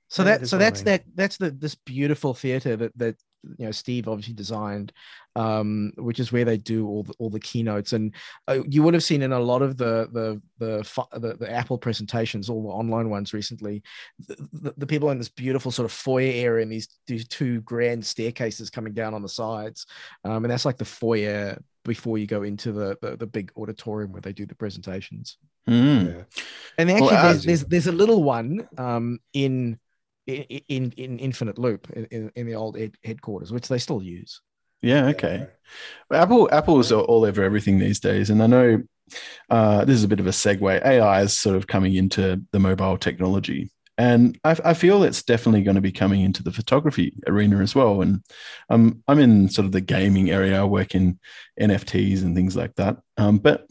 So 0.09 0.23
that 0.23 0.47
so 0.47 0.57
that's 0.57 0.81
I 0.81 0.83
mean. 0.83 0.85
that 0.85 1.03
that's 1.15 1.37
the 1.37 1.51
this 1.51 1.75
beautiful 1.75 2.33
theater 2.33 2.75
that 2.75 2.97
that 2.97 3.15
you 3.57 3.65
know 3.65 3.71
Steve 3.71 4.07
obviously 4.07 4.33
designed, 4.33 4.91
um, 5.35 5.91
which 5.97 6.19
is 6.19 6.31
where 6.31 6.45
they 6.45 6.57
do 6.57 6.87
all 6.87 7.03
the 7.03 7.13
all 7.19 7.29
the 7.29 7.39
keynotes. 7.39 7.93
And 7.93 8.13
uh, 8.47 8.59
you 8.67 8.83
would 8.83 8.93
have 8.93 9.03
seen 9.03 9.21
in 9.21 9.31
a 9.31 9.39
lot 9.39 9.61
of 9.61 9.77
the 9.77 10.09
the 10.11 10.41
the 10.57 11.07
the, 11.19 11.35
the 11.35 11.51
Apple 11.51 11.77
presentations, 11.77 12.49
all 12.49 12.63
the 12.63 12.69
online 12.69 13.09
ones 13.09 13.33
recently, 13.33 13.81
the, 14.27 14.35
the, 14.53 14.73
the, 14.77 14.87
people 14.87 15.09
in 15.11 15.17
this 15.17 15.29
beautiful 15.29 15.71
sort 15.71 15.85
of 15.85 15.91
foyer 15.91 16.31
area 16.33 16.63
and 16.63 16.71
these 16.71 16.87
these 17.07 17.27
two 17.27 17.61
grand 17.61 18.05
staircases 18.05 18.69
coming 18.69 18.93
down 18.93 19.13
on 19.13 19.21
the 19.21 19.29
sides, 19.29 19.85
um, 20.23 20.43
and 20.43 20.51
that's 20.51 20.65
like 20.65 20.77
the 20.77 20.85
foyer 20.85 21.57
before 21.85 22.17
you 22.17 22.27
go 22.27 22.43
into 22.43 22.71
the, 22.71 22.97
the, 23.01 23.17
the 23.17 23.25
big 23.25 23.51
auditorium 23.57 24.11
where 24.11 24.21
they 24.21 24.33
do 24.33 24.45
the 24.45 24.55
presentations. 24.55 25.37
Mm. 25.67 26.15
Yeah. 26.15 26.23
And 26.77 26.91
actually, 26.91 27.07
well, 27.07 27.23
there's, 27.23 27.43
there's, 27.43 27.65
there's 27.65 27.87
a 27.87 27.91
little 27.91 28.21
one 28.23 28.67
um, 28.77 29.19
in 29.33 29.79
in 30.37 30.91
in 30.91 31.19
Infinite 31.19 31.57
Loop 31.57 31.89
in, 31.91 32.31
in 32.35 32.45
the 32.45 32.55
old 32.55 32.77
ed- 32.77 32.97
headquarters, 33.03 33.51
which 33.51 33.67
they 33.67 33.77
still 33.77 34.01
use. 34.01 34.41
Yeah. 34.81 35.07
Okay. 35.07 35.47
Apple 36.11 36.49
Apple 36.51 36.79
is 36.79 36.91
all 36.91 37.25
over 37.25 37.43
everything 37.43 37.79
these 37.79 37.99
days, 37.99 38.29
and 38.29 38.41
I 38.41 38.47
know 38.47 38.81
uh, 39.49 39.85
this 39.85 39.95
is 39.95 40.03
a 40.03 40.07
bit 40.07 40.19
of 40.19 40.27
a 40.27 40.31
segue. 40.31 40.85
AI 40.85 41.21
is 41.21 41.37
sort 41.37 41.55
of 41.55 41.67
coming 41.67 41.95
into 41.95 42.41
the 42.51 42.59
mobile 42.59 42.97
technology, 42.97 43.69
and 43.99 44.39
I, 44.43 44.55
I, 44.63 44.73
feel 44.73 45.03
it's 45.03 45.23
definitely 45.23 45.63
going 45.63 45.75
to 45.75 45.81
be 45.81 45.91
coming 45.91 46.21
into 46.21 46.41
the 46.41 46.53
photography 46.53 47.13
arena 47.27 47.59
as 47.59 47.75
well. 47.75 48.01
And 48.01 48.23
um, 48.69 49.03
I'm 49.09 49.19
in 49.19 49.49
sort 49.49 49.65
of 49.65 49.73
the 49.73 49.81
gaming 49.81 50.29
area. 50.29 50.61
I 50.61 50.63
work 50.63 50.95
in 50.95 51.19
NFTs 51.59 52.21
and 52.21 52.33
things 52.33 52.55
like 52.55 52.75
that. 52.75 52.97
Um, 53.17 53.39
but 53.39 53.67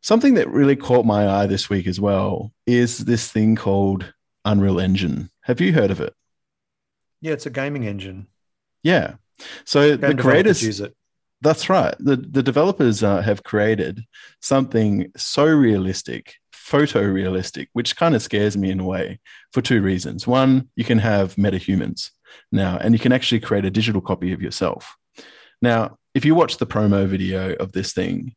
something 0.00 0.34
that 0.34 0.48
really 0.48 0.74
caught 0.74 1.06
my 1.06 1.28
eye 1.28 1.46
this 1.46 1.70
week 1.70 1.86
as 1.86 2.00
well 2.00 2.52
is 2.66 2.98
this 2.98 3.30
thing 3.30 3.54
called 3.54 4.12
Unreal 4.44 4.80
Engine. 4.80 5.30
Have 5.42 5.60
you 5.60 5.72
heard 5.72 5.90
of 5.90 6.00
it? 6.00 6.14
Yeah, 7.20 7.32
it's 7.32 7.46
a 7.46 7.50
gaming 7.50 7.84
engine. 7.84 8.26
Yeah. 8.82 9.14
So 9.64 9.96
Game 9.96 10.16
the 10.16 10.22
creators 10.22 10.62
use 10.62 10.80
it. 10.80 10.94
That's 11.40 11.68
right. 11.68 11.94
The 11.98 12.16
the 12.16 12.42
developers 12.42 13.02
uh, 13.02 13.22
have 13.22 13.42
created 13.42 14.04
something 14.40 15.10
so 15.16 15.44
realistic, 15.44 16.34
photorealistic, 16.54 17.68
which 17.72 17.96
kind 17.96 18.14
of 18.14 18.22
scares 18.22 18.56
me 18.56 18.70
in 18.70 18.80
a 18.80 18.84
way 18.84 19.18
for 19.52 19.60
two 19.60 19.82
reasons. 19.82 20.26
One, 20.26 20.68
you 20.76 20.84
can 20.84 20.98
have 20.98 21.34
metahumans 21.34 22.10
now, 22.52 22.78
and 22.78 22.94
you 22.94 23.00
can 23.00 23.12
actually 23.12 23.40
create 23.40 23.64
a 23.64 23.70
digital 23.70 24.00
copy 24.00 24.32
of 24.32 24.40
yourself. 24.40 24.94
Now, 25.60 25.98
if 26.14 26.24
you 26.24 26.34
watch 26.34 26.58
the 26.58 26.66
promo 26.66 27.06
video 27.06 27.54
of 27.54 27.72
this 27.72 27.92
thing, 27.92 28.34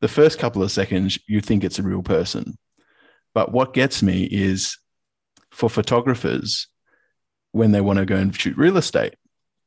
the 0.00 0.08
first 0.08 0.38
couple 0.38 0.62
of 0.62 0.72
seconds 0.72 1.18
you 1.26 1.40
think 1.40 1.62
it's 1.62 1.78
a 1.78 1.82
real 1.82 2.02
person. 2.02 2.56
But 3.34 3.52
what 3.52 3.74
gets 3.74 4.02
me 4.02 4.24
is 4.24 4.78
for 5.58 5.68
photographers 5.68 6.68
when 7.50 7.72
they 7.72 7.80
want 7.80 7.98
to 7.98 8.06
go 8.06 8.14
and 8.14 8.34
shoot 8.34 8.56
real 8.56 8.76
estate. 8.76 9.16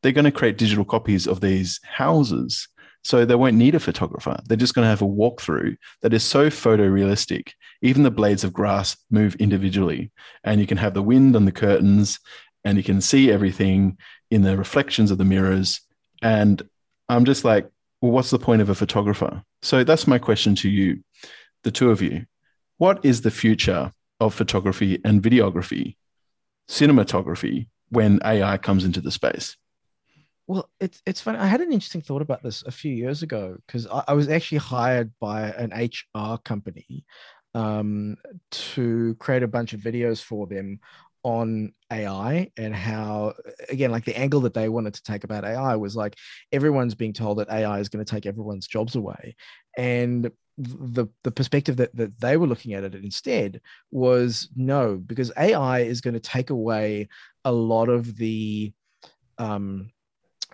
They're 0.02 0.14
going 0.14 0.26
to 0.26 0.32
create 0.32 0.58
digital 0.58 0.86
copies 0.86 1.28
of 1.28 1.42
these 1.42 1.82
houses. 1.84 2.70
So 3.04 3.26
they 3.26 3.36
won't 3.36 3.58
need 3.58 3.76
a 3.76 3.80
photographer. 3.80 4.40
They're 4.46 4.56
just 4.56 4.74
going 4.74 4.86
to 4.86 4.90
have 4.90 5.02
a 5.02 5.06
walkthrough 5.06 5.76
that 6.02 6.14
is 6.14 6.24
so 6.24 6.50
photorealistic. 6.50 7.50
Even 7.82 8.04
the 8.04 8.12
blades 8.12 8.46
of 8.46 8.54
grass 8.54 8.96
move 9.10 9.36
individually, 9.36 10.12
and 10.46 10.62
you 10.62 10.68
can 10.68 10.78
have 10.78 10.94
the 10.94 11.02
wind 11.02 11.36
on 11.36 11.44
the 11.44 11.52
curtains, 11.52 12.20
and 12.64 12.78
you 12.78 12.84
can 12.84 13.02
see 13.02 13.30
everything 13.30 13.98
in 14.30 14.44
the 14.44 14.56
reflections 14.56 15.12
of 15.12 15.18
the 15.18 15.26
mirrors. 15.26 15.82
And 16.22 16.62
I'm 17.10 17.26
just 17.26 17.44
like, 17.44 17.70
well, 18.00 18.12
what's 18.12 18.30
the 18.30 18.40
point 18.40 18.62
of 18.62 18.70
a 18.70 18.76
photographer? 18.76 19.44
So 19.62 19.84
that's 19.84 20.08
my 20.08 20.20
question 20.20 20.56
to 20.56 20.70
you, 20.70 21.04
the 21.64 21.72
two 21.72 21.92
of 21.92 22.02
you. 22.02 22.28
What 22.78 23.04
is 23.04 23.22
the 23.22 23.32
future 23.32 23.92
of 24.22 24.34
photography 24.34 25.02
and 25.04 25.22
videography, 25.22 25.98
cinematography, 26.70 27.68
when 27.90 28.20
AI 28.24 28.58
comes 28.58 28.86
into 28.86 29.02
the 29.02 29.12
space? 29.12 29.58
Well, 30.48 30.70
it's 30.80 31.02
it's 31.06 31.22
funny. 31.22 31.40
I 31.40 31.48
had 31.48 31.62
an 31.62 31.74
interesting 31.74 32.02
thought 32.02 32.22
about 32.22 32.44
this 32.44 32.64
a 32.64 32.72
few 32.72 32.94
years 32.94 33.24
ago 33.24 33.58
because 33.66 33.88
I, 33.88 34.04
I, 34.10 34.14
was 34.14 34.30
actually 34.30 34.58
hired 34.60 35.12
by 35.20 35.50
an 35.52 35.72
HR 35.74 36.38
company 36.38 37.06
um, 37.54 38.18
to 38.52 39.16
create 39.16 39.44
a 39.44 39.48
bunch 39.48 39.74
of 39.74 39.80
videos 39.82 40.22
for 40.22 40.48
them 40.48 40.80
on 41.24 41.72
AI 41.92 42.52
and 42.58 42.76
how, 42.76 43.34
again, 43.70 43.92
like 43.92 44.06
the 44.06 44.18
angle 44.18 44.42
that 44.42 44.54
they 44.54 44.68
wanted 44.68 44.94
to 44.96 45.04
take 45.04 45.24
about 45.24 45.46
AI 45.46 45.76
was 45.76 45.96
like 45.96 46.16
everyone's 46.52 46.96
being 46.96 47.14
told 47.14 47.38
that 47.38 47.50
AI 47.50 47.80
is 47.80 47.90
going 47.90 48.04
to 48.04 48.12
take 48.12 48.26
everyone's 48.26 48.68
jobs 48.68 48.96
away, 48.96 49.36
and 49.78 50.32
the 50.62 51.08
the 51.24 51.32
perspective 51.32 51.78
that, 51.78 51.96
that 51.96 52.20
they 52.20 52.38
were 52.38 52.48
looking 52.48 52.74
at 52.74 52.84
it 52.84 52.96
instead 52.96 53.62
was 53.92 54.50
no 54.56 54.96
because 54.96 55.32
ai 55.38 55.80
is 55.80 56.02
going 56.02 56.14
to 56.14 56.20
take 56.20 56.50
away 56.50 57.08
a 57.46 57.52
lot 57.52 57.90
of 57.90 58.18
the 58.18 58.72
um 59.38 59.90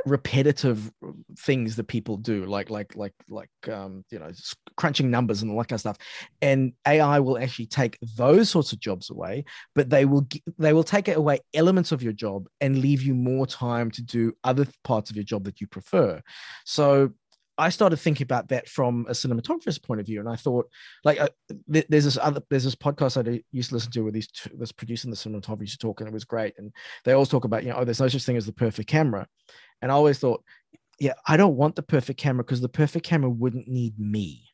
repetitive 0.06 0.91
things 1.39 1.76
that 1.76 1.88
people 1.88 2.17
do 2.17 2.46
like 2.46 2.70
like 2.70 2.96
like 2.96 3.13
like 3.30 3.50
um 3.70 4.06
you 4.12 4.20
know 4.20 4.30
crunching 4.76 5.10
numbers 5.10 5.41
and 5.41 5.52
all 5.52 5.58
that 5.58 5.67
kind 5.67 5.78
of 5.78 5.80
stuff. 5.82 5.98
And 6.41 6.74
ai 6.88 7.20
will 7.20 7.38
actually 7.38 7.65
take 7.65 7.98
those 8.15 8.50
sorts 8.50 8.72
of 8.74 8.80
jobs 8.80 9.10
away 9.10 9.43
but 9.76 9.89
they 9.89 10.06
will 10.06 10.28
they 10.58 10.74
will 10.74 10.84
take 10.84 11.08
away 11.08 11.39
elements 11.54 11.91
of 11.91 12.04
your 12.04 12.13
job 12.13 12.48
and 12.62 12.78
leave 12.78 13.02
you 13.02 13.15
more 13.15 13.48
time 13.48 13.89
to 13.91 14.02
do 14.04 14.34
other 14.43 14.67
parts 14.84 15.10
of 15.10 15.15
your 15.15 15.26
job 15.26 15.43
that 15.46 15.60
you 15.60 15.67
prefer. 15.67 16.22
So 16.65 17.12
I 17.58 17.70
started 17.70 17.98
thinking 17.98 18.24
about 18.24 18.50
that 18.50 18.70
from 18.70 19.06
a 19.10 19.13
cinematographer's 19.13 19.80
point 19.80 20.00
of 20.00 20.06
view, 20.06 20.20
and 20.20 20.30
I 20.30 20.36
thought, 20.36 20.70
like, 21.04 21.20
uh, 21.20 21.30
th- 21.72 21.88
there's 21.89 22.06
this 22.06 22.17
other, 22.17 22.41
there's 22.50 22.63
this 22.63 22.76
podcast 22.76 23.17
I 23.17 23.41
used 23.52 23.70
to 23.70 23.76
listen 23.76 23.91
to 23.91 24.02
where 24.02 24.12
these 24.12 24.28
two, 24.28 24.52
this 24.58 24.72
producing 24.72 25.10
the 25.10 25.17
cinematographers 25.17 25.78
talk, 25.80 26.00
and 26.00 26.08
it 26.08 26.13
was 26.13 26.26
great. 26.26 26.54
And 26.58 26.72
they 27.04 27.13
always 27.13 27.30
talk 27.30 27.46
about, 27.46 27.63
you 27.63 27.70
know, 27.70 27.78
oh, 27.78 27.84
there's 27.86 28.00
no 28.00 28.08
such 28.08 28.24
thing 28.24 28.38
as 28.38 28.46
the 28.46 28.54
perfect 28.54 28.89
camera, 28.89 29.28
and 29.82 29.91
I 29.91 29.96
always 29.96 30.20
thought, 30.20 30.43
yeah, 31.00 31.13
I 31.28 31.38
don't 31.38 31.58
want 31.58 31.76
the 31.76 31.84
perfect 31.84 32.20
camera 32.20 32.43
because 32.43 32.62
the 32.62 32.70
perfect 32.70 33.06
camera 33.06 33.30
wouldn't 33.30 33.67
need 33.67 34.00
me. 34.00 34.46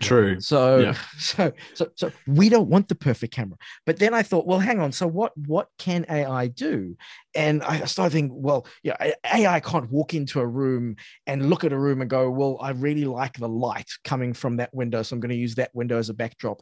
True. 0.00 0.38
So, 0.40 0.78
yeah. 0.78 0.96
so, 1.18 1.52
so, 1.74 1.88
so 1.94 2.12
we 2.26 2.48
don't 2.48 2.68
want 2.68 2.88
the 2.88 2.94
perfect 2.94 3.34
camera. 3.34 3.56
But 3.86 3.98
then 3.98 4.12
I 4.12 4.22
thought, 4.22 4.46
well, 4.46 4.58
hang 4.58 4.80
on. 4.80 4.92
So 4.92 5.06
what, 5.06 5.36
what 5.36 5.68
can 5.78 6.04
AI 6.10 6.48
do? 6.48 6.96
And 7.34 7.62
I 7.62 7.84
started 7.86 8.12
thinking, 8.12 8.42
well, 8.42 8.66
yeah, 8.82 9.12
AI 9.32 9.60
can't 9.60 9.90
walk 9.90 10.14
into 10.14 10.40
a 10.40 10.46
room 10.46 10.96
and 11.26 11.48
look 11.48 11.64
at 11.64 11.72
a 11.72 11.78
room 11.78 12.00
and 12.00 12.10
go, 12.10 12.30
well, 12.30 12.58
I 12.60 12.70
really 12.70 13.04
like 13.04 13.38
the 13.38 13.48
light 13.48 13.88
coming 14.04 14.34
from 14.34 14.58
that 14.58 14.74
window, 14.74 15.02
so 15.02 15.14
I'm 15.14 15.20
going 15.20 15.30
to 15.30 15.36
use 15.36 15.54
that 15.54 15.74
window 15.74 15.98
as 15.98 16.10
a 16.10 16.14
backdrop. 16.14 16.60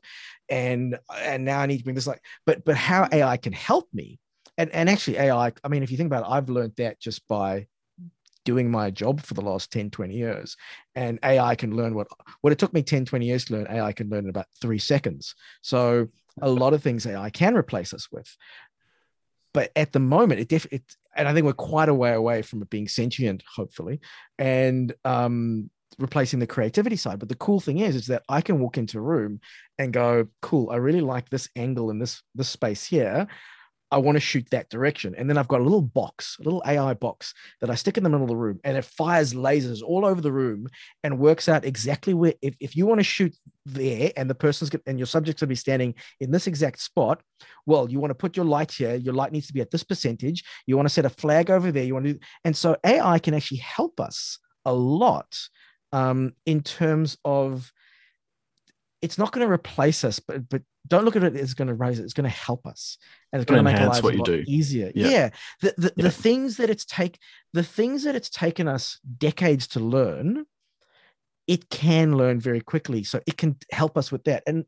And 0.49 0.99
and 1.21 1.45
now 1.45 1.61
I 1.61 1.67
need 1.67 1.79
to 1.79 1.85
bring 1.85 1.97
this 1.97 2.07
light. 2.07 2.21
But 2.45 2.65
but 2.65 2.77
how 2.77 3.09
AI 3.11 3.37
can 3.37 3.53
help 3.53 3.89
me? 3.93 4.19
And 4.59 4.71
and 4.71 4.89
actually 4.89 5.19
AI, 5.19 5.53
I 5.65 5.69
mean, 5.69 5.83
if 5.83 5.91
you 5.91 5.97
think 5.97 6.09
about 6.09 6.25
it, 6.25 6.31
I've 6.31 6.49
learned 6.49 6.75
that 6.77 7.01
just 7.01 7.27
by 7.27 7.67
doing 8.47 8.71
my 8.71 8.91
job 8.91 9.21
for 9.21 9.35
the 9.35 9.43
last 9.43 9.71
10 9.73 9.91
20 9.91 10.15
years. 10.15 10.57
And 10.95 11.19
ai 11.23 11.55
can 11.55 11.77
learn 11.77 11.95
what 11.95 12.07
what 12.41 12.53
it 12.53 12.59
took 12.59 12.73
me 12.73 12.83
10 12.83 13.05
20 13.05 13.27
years 13.27 13.45
to 13.45 13.55
learn 13.55 13.67
ai 13.69 13.93
can 13.93 14.09
learn 14.09 14.25
in 14.25 14.31
about 14.31 14.47
three 14.59 14.79
seconds. 14.79 15.35
So 15.61 16.09
a 16.41 16.49
lot 16.49 16.73
of 16.73 16.83
things 16.83 17.07
ai 17.07 17.29
can 17.29 17.55
replace 17.55 17.93
us 17.93 18.09
with. 18.11 18.35
But 19.53 19.73
at 19.77 19.93
the 19.93 20.01
moment 20.01 20.41
it, 20.41 20.49
def- 20.49 20.73
it 20.73 20.85
and 21.15 21.29
i 21.29 21.35
think 21.35 21.45
we're 21.45 21.53
quite 21.53 21.91
a 21.91 21.95
way 21.95 22.15
away 22.15 22.41
from 22.41 22.63
it 22.63 22.71
being 22.71 22.89
sentient 22.89 23.43
hopefully 23.55 24.01
and 24.39 24.95
um 25.05 25.71
replacing 25.99 26.41
the 26.41 26.47
creativity 26.47 26.97
side. 26.97 27.19
But 27.19 27.31
the 27.31 27.37
cool 27.37 27.61
thing 27.61 27.79
is 27.79 27.97
is 27.97 28.07
that 28.07 28.23
i 28.29 28.41
can 28.41 28.61
walk 28.61 28.79
into 28.79 28.99
a 28.99 29.09
room 29.13 29.41
and 29.79 29.93
go 29.93 30.29
cool 30.41 30.71
i 30.71 30.77
really 30.77 31.01
like 31.01 31.29
this 31.29 31.49
angle 31.57 31.91
in 31.91 31.99
this 31.99 32.23
this 32.35 32.49
space 32.49 32.85
here 32.85 33.27
I 33.91 33.99
want 33.99 34.17
to 34.17 34.21
shoot 34.21 34.49
that 34.51 34.69
direction. 34.69 35.15
And 35.17 35.31
then 35.31 35.39
I've 35.39 35.49
got 35.49 35.61
a 35.61 35.65
little 35.65 35.83
box, 35.83 36.37
a 36.41 36.43
little 36.43 36.63
AI 36.67 36.95
box 36.95 37.33
that 37.61 37.71
I 37.71 37.77
stick 37.77 37.97
in 37.97 38.03
the 38.03 38.11
middle 38.11 38.25
of 38.25 38.29
the 38.29 38.37
room 38.37 38.59
and 38.65 38.77
it 38.77 38.85
fires 38.85 39.33
lasers 39.33 39.83
all 39.83 40.05
over 40.05 40.21
the 40.21 40.33
room 40.33 40.69
and 41.05 41.19
works 41.19 41.49
out 41.49 41.65
exactly 41.65 42.13
where, 42.13 42.35
if, 42.43 42.57
if 42.59 42.75
you 42.75 42.87
want 42.87 42.99
to 42.99 43.05
shoot 43.05 43.37
there 43.65 44.11
and 44.17 44.29
the 44.29 44.35
person's 44.35 44.71
and 44.87 44.99
your 44.99 45.07
subject's 45.07 45.41
going 45.41 45.49
to 45.49 45.53
be 45.53 45.57
standing 45.57 45.95
in 46.21 46.33
this 46.33 46.49
exact 46.49 46.81
spot, 46.81 47.23
well, 47.65 47.89
you 47.89 48.01
want 48.01 48.11
to 48.11 48.17
put 48.17 48.37
your 48.37 48.47
light 48.47 48.73
here. 48.73 48.97
Your 48.97 49.15
light 49.15 49.33
needs 49.33 49.47
to 49.47 49.53
be 49.53 49.61
at 49.61 49.71
this 49.71 49.85
percentage. 49.85 50.43
You 50.67 50.77
want 50.77 50.87
to 50.87 50.95
set 50.95 51.05
a 51.05 51.11
flag 51.11 51.51
over 51.51 51.71
there. 51.71 51.85
You 51.85 51.95
want 51.95 52.07
to, 52.07 52.19
and 52.45 52.57
so 52.57 52.77
AI 52.85 53.19
can 53.21 53.35
actually 53.35 53.59
help 53.59 54.01
us 54.01 54.39
a 54.65 54.73
lot 54.73 55.39
um, 55.93 56.33
in 56.45 56.63
terms 56.63 57.17
of 57.25 57.73
it's 59.07 59.19
not 59.19 59.31
going 59.31 59.47
to 59.47 59.53
replace 59.53 60.03
us, 60.03 60.19
but 60.19 60.49
but 60.49 60.63
don't 60.89 61.05
look 61.05 61.15
at 61.15 61.23
it 61.23 61.37
as 61.37 61.55
going 61.55 61.69
to 61.69 61.75
raise 61.75 62.01
it. 62.01 62.03
It's 62.03 62.13
going 62.13 62.29
to 62.29 62.37
help 62.37 62.67
us, 62.67 62.99
and 63.33 63.41
it's 63.41 63.49
going 63.49 63.59
to 63.59 63.63
make 63.63 63.81
our 63.81 63.87
lives 63.87 64.03
what 64.03 64.15
a 64.15 64.19
lot 64.19 64.27
do. 64.27 64.45
easier. 64.49 64.91
Yeah, 64.97 65.09
yeah. 65.09 65.31
The 65.61 65.75
the, 65.77 65.93
yeah. 65.97 66.03
the 66.03 66.11
things 66.11 66.57
that 66.57 66.71
it's 66.71 66.85
take 66.85 67.19
the 67.53 67.63
things 67.63 68.03
that 68.03 68.17
it's 68.17 68.29
taken 68.29 68.67
us 68.67 68.99
decades 69.19 69.69
to 69.69 69.81
learn, 69.81 70.45
it 71.47 71.71
can 71.71 72.17
learn 72.17 72.41
very 72.41 72.61
quickly. 72.61 73.05
So 73.05 73.21
it 73.29 73.37
can 73.37 73.57
help 73.71 73.97
us 73.97 74.11
with 74.11 74.25
that. 74.25 74.43
And 74.45 74.65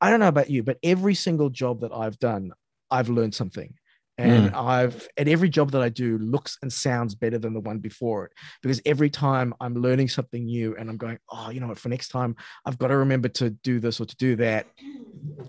I 0.00 0.08
don't 0.08 0.20
know 0.20 0.28
about 0.28 0.48
you, 0.48 0.62
but 0.62 0.78
every 0.82 1.14
single 1.14 1.50
job 1.50 1.82
that 1.82 1.92
I've 1.92 2.18
done, 2.18 2.52
I've 2.90 3.10
learned 3.10 3.34
something 3.34 3.74
and 4.18 4.50
mm. 4.50 4.54
i've 4.54 5.08
and 5.16 5.28
every 5.28 5.48
job 5.48 5.70
that 5.70 5.80
i 5.80 5.88
do 5.88 6.18
looks 6.18 6.58
and 6.62 6.72
sounds 6.72 7.14
better 7.14 7.38
than 7.38 7.54
the 7.54 7.60
one 7.60 7.78
before 7.78 8.26
it 8.26 8.32
because 8.62 8.80
every 8.84 9.08
time 9.08 9.54
i'm 9.60 9.74
learning 9.74 10.08
something 10.08 10.44
new 10.44 10.76
and 10.76 10.90
i'm 10.90 10.96
going 10.96 11.18
oh 11.30 11.50
you 11.50 11.60
know 11.60 11.68
what 11.68 11.78
for 11.78 11.88
next 11.88 12.08
time 12.08 12.36
i've 12.66 12.78
got 12.78 12.88
to 12.88 12.96
remember 12.96 13.28
to 13.28 13.50
do 13.50 13.80
this 13.80 14.00
or 14.00 14.04
to 14.04 14.16
do 14.16 14.36
that 14.36 14.66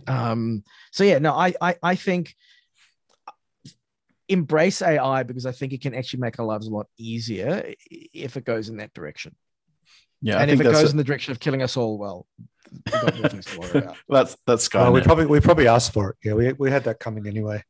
um 0.07 0.63
so 0.91 1.03
yeah 1.03 1.17
no 1.19 1.33
i 1.33 1.53
i, 1.61 1.75
I 1.81 1.95
think 1.95 2.35
embrace 4.29 4.81
ai 4.81 5.23
because 5.23 5.47
i 5.47 5.51
think 5.51 5.73
it 5.73 5.81
can 5.81 5.95
actually 5.95 6.19
make 6.19 6.39
our 6.39 6.45
lives 6.45 6.67
a 6.67 6.71
lot 6.71 6.85
easier 6.97 7.73
if 7.89 8.37
it 8.37 8.45
goes 8.45 8.69
in 8.69 8.77
that 8.77 8.93
direction 8.93 9.35
yeah 10.21 10.37
and 10.37 10.51
if 10.51 10.59
it 10.59 10.63
goes 10.63 10.83
a- 10.83 10.91
in 10.91 10.97
the 10.97 11.03
direction 11.03 11.31
of 11.31 11.39
killing 11.39 11.63
us 11.63 11.75
all 11.75 11.97
well 11.97 12.27
that's 14.09 14.37
that's 14.45 14.67
Skynet. 14.67 14.85
Oh, 14.85 14.91
we 14.91 15.01
probably 15.01 15.25
we 15.25 15.39
probably 15.39 15.67
asked 15.67 15.93
for 15.93 16.11
it. 16.11 16.17
Yeah, 16.23 16.33
we, 16.33 16.53
we 16.53 16.69
had 16.69 16.83
that 16.83 16.99
coming 16.99 17.27
anyway. 17.27 17.63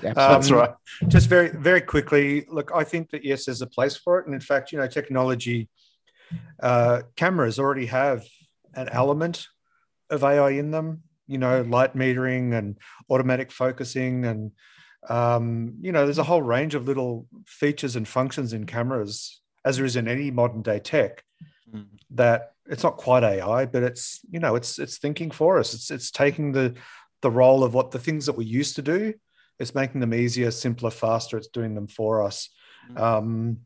That's 0.00 0.50
um, 0.50 0.56
right. 0.56 0.70
Just 1.08 1.28
very, 1.28 1.48
very 1.48 1.80
quickly, 1.80 2.46
look, 2.48 2.70
I 2.74 2.84
think 2.84 3.10
that 3.10 3.24
yes, 3.24 3.46
there's 3.46 3.62
a 3.62 3.66
place 3.66 3.96
for 3.96 4.18
it, 4.18 4.26
and 4.26 4.34
in 4.34 4.40
fact, 4.40 4.72
you 4.72 4.78
know, 4.78 4.86
technology, 4.86 5.68
uh, 6.62 7.02
cameras 7.16 7.58
already 7.58 7.86
have 7.86 8.24
an 8.74 8.88
element 8.90 9.46
of 10.10 10.24
AI 10.24 10.50
in 10.50 10.70
them. 10.70 11.02
You 11.26 11.38
know, 11.38 11.62
light 11.62 11.96
metering 11.96 12.52
and 12.52 12.76
automatic 13.08 13.50
focusing, 13.50 14.26
and 14.26 14.52
um, 15.08 15.76
you 15.80 15.90
know, 15.90 16.04
there's 16.04 16.18
a 16.18 16.24
whole 16.24 16.42
range 16.42 16.74
of 16.74 16.86
little 16.86 17.26
features 17.46 17.96
and 17.96 18.06
functions 18.06 18.52
in 18.52 18.66
cameras, 18.66 19.40
as 19.64 19.76
there 19.76 19.86
is 19.86 19.96
in 19.96 20.06
any 20.06 20.30
modern 20.30 20.60
day 20.60 20.78
tech, 20.80 21.24
mm. 21.72 21.86
that 22.10 22.52
it's 22.66 22.82
not 22.82 22.98
quite 22.98 23.24
AI, 23.24 23.64
but 23.64 23.82
it's 23.82 24.20
you 24.30 24.38
know, 24.38 24.54
it's 24.54 24.78
it's 24.78 24.98
thinking 24.98 25.30
for 25.30 25.58
us. 25.58 25.72
It's 25.72 25.90
it's 25.90 26.10
taking 26.10 26.52
the 26.52 26.74
the 27.22 27.30
role 27.30 27.64
of 27.64 27.72
what 27.72 27.90
the 27.90 27.98
things 27.98 28.26
that 28.26 28.36
we 28.36 28.44
used 28.44 28.76
to 28.76 28.82
do 28.82 29.14
it's 29.58 29.74
making 29.74 30.00
them 30.00 30.14
easier, 30.14 30.50
simpler, 30.50 30.90
faster. 30.90 31.36
It's 31.36 31.48
doing 31.48 31.74
them 31.74 31.86
for 31.86 32.22
us. 32.22 32.50
Mm. 32.90 33.00
Um, 33.00 33.58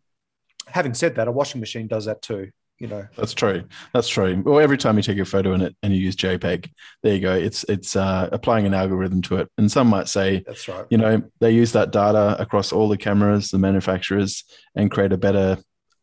having 0.66 0.94
said 0.94 1.16
that, 1.16 1.28
a 1.28 1.32
washing 1.32 1.60
machine 1.60 1.86
does 1.86 2.04
that 2.06 2.22
too. 2.22 2.50
You 2.78 2.86
know, 2.86 3.08
that's 3.16 3.34
true. 3.34 3.64
That's 3.92 4.06
true. 4.06 4.40
Well, 4.46 4.60
every 4.60 4.78
time 4.78 4.96
you 4.96 5.02
take 5.02 5.18
a 5.18 5.24
photo 5.24 5.52
in 5.52 5.62
it 5.62 5.74
and 5.82 5.92
you 5.92 6.00
use 6.00 6.14
JPEG, 6.14 6.70
there 7.02 7.14
you 7.14 7.20
go. 7.20 7.34
It's 7.34 7.64
it's 7.64 7.96
uh, 7.96 8.28
applying 8.30 8.66
an 8.66 8.74
algorithm 8.74 9.20
to 9.22 9.38
it. 9.38 9.48
And 9.58 9.70
some 9.70 9.88
might 9.88 10.06
say, 10.06 10.44
that's 10.46 10.68
right. 10.68 10.86
You 10.88 10.98
know, 10.98 11.22
they 11.40 11.50
use 11.50 11.72
that 11.72 11.90
data 11.90 12.36
across 12.38 12.72
all 12.72 12.88
the 12.88 12.96
cameras, 12.96 13.50
the 13.50 13.58
manufacturers, 13.58 14.44
and 14.76 14.92
create 14.92 15.12
a 15.12 15.16
better 15.16 15.58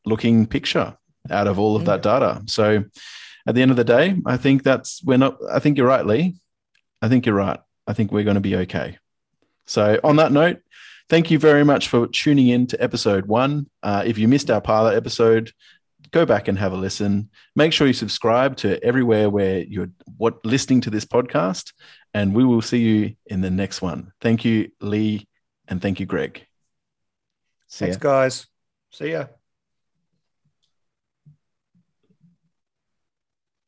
looking 0.05 0.45
picture 0.45 0.97
out 1.29 1.47
of 1.47 1.59
all 1.59 1.77
of 1.77 1.85
that 1.85 2.01
data. 2.01 2.41
So, 2.47 2.83
at 3.47 3.55
the 3.55 3.61
end 3.61 3.71
of 3.71 3.77
the 3.77 3.85
day, 3.85 4.17
I 4.25 4.35
think 4.35 4.63
that's 4.63 5.01
we're 5.01 5.17
not. 5.17 5.37
I 5.49 5.59
think 5.59 5.77
you're 5.77 5.87
right, 5.87 6.05
Lee. 6.05 6.35
I 7.01 7.07
think 7.07 7.25
you're 7.25 7.35
right. 7.35 7.59
I 7.87 7.93
think 7.93 8.11
we're 8.11 8.25
going 8.25 8.35
to 8.35 8.41
be 8.41 8.57
okay. 8.57 8.97
So, 9.67 9.99
on 10.03 10.17
that 10.17 10.31
note, 10.31 10.61
thank 11.09 11.31
you 11.31 11.39
very 11.39 11.63
much 11.63 11.89
for 11.89 12.07
tuning 12.07 12.47
in 12.47 12.67
to 12.67 12.83
episode 12.83 13.25
one. 13.25 13.69
Uh, 13.83 14.03
if 14.05 14.17
you 14.17 14.27
missed 14.27 14.49
our 14.49 14.61
pilot 14.61 14.95
episode, 14.95 15.51
go 16.11 16.25
back 16.25 16.47
and 16.47 16.57
have 16.57 16.73
a 16.73 16.77
listen. 16.77 17.29
Make 17.55 17.73
sure 17.73 17.87
you 17.87 17.93
subscribe 17.93 18.57
to 18.57 18.83
everywhere 18.83 19.29
where 19.29 19.59
you're 19.59 19.89
what 20.17 20.43
listening 20.45 20.81
to 20.81 20.89
this 20.89 21.05
podcast, 21.05 21.73
and 22.13 22.33
we 22.33 22.45
will 22.45 22.61
see 22.61 22.79
you 22.79 23.15
in 23.27 23.41
the 23.41 23.51
next 23.51 23.81
one. 23.81 24.11
Thank 24.21 24.45
you, 24.45 24.71
Lee, 24.79 25.27
and 25.67 25.81
thank 25.81 25.99
you, 25.99 26.05
Greg. 26.05 26.45
See 27.67 27.85
Thanks, 27.85 27.97
ya. 27.97 27.99
guys. 27.99 28.47
See 28.91 29.11
ya. 29.11 29.25